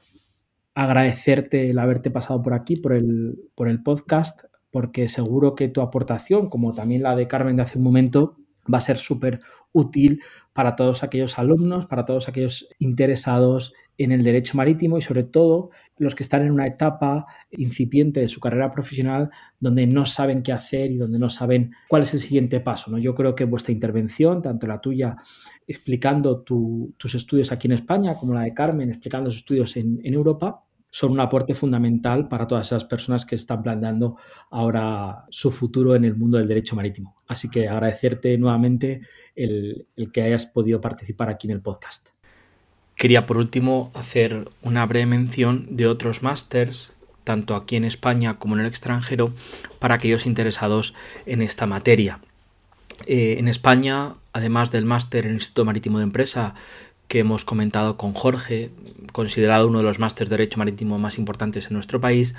Agradecerte 0.75 1.69
el 1.69 1.79
haberte 1.79 2.11
pasado 2.11 2.41
por 2.41 2.53
aquí, 2.53 2.75
por 2.75 2.93
el, 2.93 3.39
por 3.55 3.67
el 3.67 3.83
podcast, 3.83 4.43
porque 4.71 5.07
seguro 5.07 5.55
que 5.55 5.67
tu 5.67 5.81
aportación, 5.81 6.49
como 6.49 6.73
también 6.73 7.03
la 7.03 7.15
de 7.15 7.27
Carmen 7.27 7.55
de 7.55 7.63
hace 7.63 7.77
un 7.77 7.83
momento, 7.83 8.37
va 8.71 8.79
a 8.79 8.81
ser 8.81 8.97
súper 8.97 9.41
útil 9.71 10.21
para 10.53 10.75
todos 10.75 11.03
aquellos 11.03 11.37
alumnos, 11.37 11.85
para 11.85 12.05
todos 12.05 12.27
aquellos 12.27 12.67
interesados 12.79 13.73
en 13.97 14.11
el 14.11 14.23
derecho 14.23 14.57
marítimo 14.57 14.97
y 14.97 15.01
sobre 15.01 15.23
todo 15.23 15.69
los 15.97 16.15
que 16.15 16.23
están 16.23 16.43
en 16.43 16.51
una 16.51 16.67
etapa 16.67 17.25
incipiente 17.51 18.19
de 18.19 18.27
su 18.27 18.39
carrera 18.39 18.71
profesional 18.71 19.29
donde 19.59 19.85
no 19.87 20.05
saben 20.05 20.43
qué 20.43 20.51
hacer 20.51 20.91
y 20.91 20.97
donde 20.97 21.19
no 21.19 21.29
saben 21.29 21.71
cuál 21.87 22.01
es 22.01 22.13
el 22.13 22.19
siguiente 22.19 22.59
paso. 22.59 22.91
¿no? 22.91 22.97
Yo 22.97 23.13
creo 23.15 23.35
que 23.35 23.45
vuestra 23.45 23.71
intervención, 23.71 24.41
tanto 24.41 24.67
la 24.67 24.81
tuya 24.81 25.15
explicando 25.67 26.41
tus 26.41 27.15
estudios 27.15 27.51
aquí 27.51 27.67
en 27.67 27.73
España 27.73 28.15
como 28.15 28.33
la 28.33 28.41
de 28.41 28.53
Carmen 28.53 28.89
explicando 28.89 29.29
sus 29.31 29.41
estudios 29.41 29.77
en, 29.77 29.99
en 30.03 30.13
Europa, 30.13 30.63
son 30.93 31.11
un 31.11 31.19
aporte 31.19 31.55
fundamental 31.55 32.27
para 32.27 32.45
todas 32.45 32.67
esas 32.67 32.85
personas 32.85 33.25
que 33.25 33.33
están 33.33 33.63
planteando 33.63 34.15
ahora 34.51 35.25
su 35.31 35.49
futuro 35.49 35.95
en 35.95 36.05
el 36.05 36.15
mundo 36.15 36.37
del 36.37 36.47
derecho 36.47 36.75
marítimo. 36.75 37.15
Así 37.25 37.49
que 37.49 37.67
agradecerte 37.67 38.37
nuevamente 38.37 39.01
el, 39.35 39.87
que 40.13 40.21
hayas 40.21 40.45
podido 40.45 40.79
participar 40.79 41.29
aquí 41.29 41.47
en 41.47 41.53
el 41.53 41.63
podcast. 41.63 42.12
Quería 43.03 43.25
por 43.25 43.35
último 43.35 43.91
hacer 43.95 44.47
una 44.61 44.85
breve 44.85 45.05
mención 45.07 45.67
de 45.69 45.87
otros 45.87 46.23
másters, 46.23 46.93
tanto 47.25 47.57
aquí 47.57 47.75
en 47.75 47.83
España 47.83 48.39
como 48.39 48.55
en 48.55 48.61
el 48.61 48.67
extranjero, 48.67 49.33
para 49.79 49.95
aquellos 49.95 50.25
interesados 50.25 50.93
en 51.25 51.41
esta 51.41 51.65
materia. 51.65 52.19
Eh, 53.05 53.35
en 53.39 53.49
España, 53.49 54.13
además 54.31 54.71
del 54.71 54.85
máster 54.85 55.25
en 55.25 55.31
el 55.31 55.35
Instituto 55.35 55.65
Marítimo 55.65 55.97
de 55.97 56.05
Empresa, 56.05 56.55
que 57.09 57.19
hemos 57.19 57.43
comentado 57.43 57.97
con 57.97 58.13
Jorge, 58.13 58.71
considerado 59.11 59.67
uno 59.67 59.79
de 59.79 59.83
los 59.83 59.99
másteres 59.99 60.29
de 60.29 60.37
Derecho 60.37 60.59
Marítimo 60.59 60.97
más 60.97 61.17
importantes 61.17 61.67
en 61.67 61.73
nuestro 61.73 61.99
país, 61.99 62.35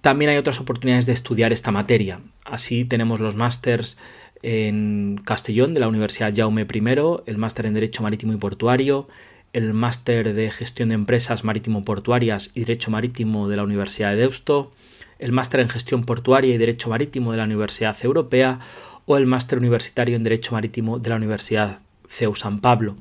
también 0.00 0.28
hay 0.32 0.38
otras 0.38 0.58
oportunidades 0.58 1.06
de 1.06 1.12
estudiar 1.12 1.52
esta 1.52 1.70
materia. 1.70 2.18
Así 2.44 2.84
tenemos 2.84 3.20
los 3.20 3.36
másters 3.36 3.96
en 4.42 5.20
Castellón 5.24 5.72
de 5.72 5.78
la 5.78 5.86
Universidad 5.86 6.34
Jaume 6.34 6.62
I, 6.62 7.22
el 7.26 7.38
máster 7.38 7.66
en 7.66 7.74
Derecho 7.74 8.02
Marítimo 8.02 8.32
y 8.32 8.38
Portuario, 8.38 9.06
el 9.54 9.72
máster 9.72 10.34
de 10.34 10.50
gestión 10.50 10.90
de 10.90 10.96
empresas 10.96 11.44
marítimo-portuarias 11.44 12.50
y 12.54 12.60
derecho 12.60 12.90
marítimo 12.90 13.48
de 13.48 13.56
la 13.56 13.62
Universidad 13.62 14.10
de 14.10 14.16
Deusto, 14.16 14.72
el 15.18 15.32
máster 15.32 15.60
en 15.60 15.68
gestión 15.68 16.04
portuaria 16.04 16.54
y 16.54 16.58
derecho 16.58 16.90
marítimo 16.90 17.30
de 17.30 17.38
la 17.38 17.44
Universidad 17.44 17.96
Europea 18.02 18.58
o 19.06 19.16
el 19.16 19.26
máster 19.26 19.58
universitario 19.58 20.16
en 20.16 20.24
derecho 20.24 20.52
marítimo 20.52 20.98
de 20.98 21.08
la 21.08 21.16
Universidad 21.16 21.78
CEU 22.08 22.34
San 22.34 22.60
Pablo. 22.60 22.96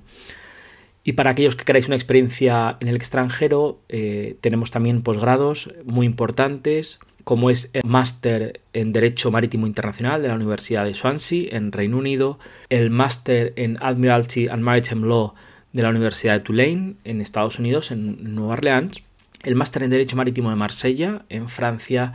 Y 1.03 1.13
para 1.13 1.31
aquellos 1.31 1.55
que 1.55 1.65
queráis 1.65 1.87
una 1.87 1.95
experiencia 1.95 2.77
en 2.79 2.87
el 2.87 2.95
extranjero, 2.95 3.79
eh, 3.89 4.37
tenemos 4.39 4.71
también 4.71 5.01
posgrados 5.01 5.73
muy 5.85 6.05
importantes, 6.05 6.99
como 7.23 7.49
es 7.49 7.71
el 7.73 7.83
máster 7.83 8.61
en 8.73 8.93
Derecho 8.93 9.31
Marítimo 9.31 9.65
Internacional 9.65 10.21
de 10.21 10.27
la 10.27 10.35
Universidad 10.35 10.85
de 10.85 10.93
Swansea, 10.93 11.49
en 11.51 11.71
Reino 11.71 11.97
Unido, 11.97 12.37
el 12.69 12.89
máster 12.89 13.53
en 13.55 13.77
Admiralty 13.81 14.47
and 14.47 14.61
Maritime 14.61 15.07
Law 15.07 15.33
de 15.73 15.83
la 15.83 15.89
Universidad 15.89 16.33
de 16.33 16.39
Tulane, 16.39 16.95
en 17.03 17.19
Estados 17.19 17.59
Unidos, 17.59 17.91
en 17.91 18.35
Nueva 18.35 18.53
Orleans, 18.53 19.01
el 19.43 19.55
máster 19.55 19.83
en 19.83 19.89
Derecho 19.89 20.15
Marítimo 20.15 20.49
de 20.49 20.55
Marsella, 20.55 21.25
en 21.29 21.49
Francia, 21.49 22.13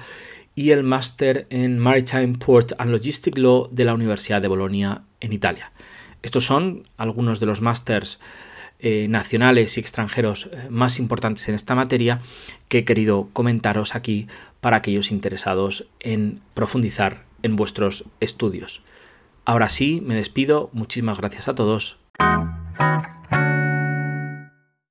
y 0.55 0.71
el 0.71 0.83
máster 0.83 1.47
en 1.51 1.79
Maritime 1.79 2.39
Port 2.39 2.73
and 2.79 2.91
Logistic 2.91 3.39
Law 3.39 3.69
de 3.71 3.85
la 3.85 3.95
Universidad 3.95 4.43
de 4.43 4.49
Bolonia, 4.49 5.03
en 5.21 5.33
Italia. 5.33 5.73
Estos 6.23 6.45
son 6.45 6.85
algunos 6.97 7.39
de 7.39 7.47
los 7.47 7.61
másters 7.61 8.19
eh, 8.81 9.07
nacionales 9.09 9.77
y 9.77 9.81
extranjeros 9.81 10.49
eh, 10.53 10.69
más 10.71 10.99
importantes 10.99 11.49
en 11.49 11.55
esta 11.55 11.75
materia 11.75 12.23
que 12.69 12.79
he 12.79 12.85
querido 12.85 13.29
comentaros 13.33 13.95
aquí 13.95 14.27
para 14.61 14.77
aquellos 14.77 15.11
interesados 15.11 15.87
en 16.01 16.41
profundizar 16.55 17.25
en 17.43 17.57
vuestros 17.57 18.05
estudios. 18.21 18.83
Ahora 19.45 19.69
sí, 19.69 20.01
me 20.05 20.15
despido. 20.15 20.71
Muchísimas 20.73 21.19
gracias 21.19 21.49
a 21.49 21.55
todos. 21.55 21.99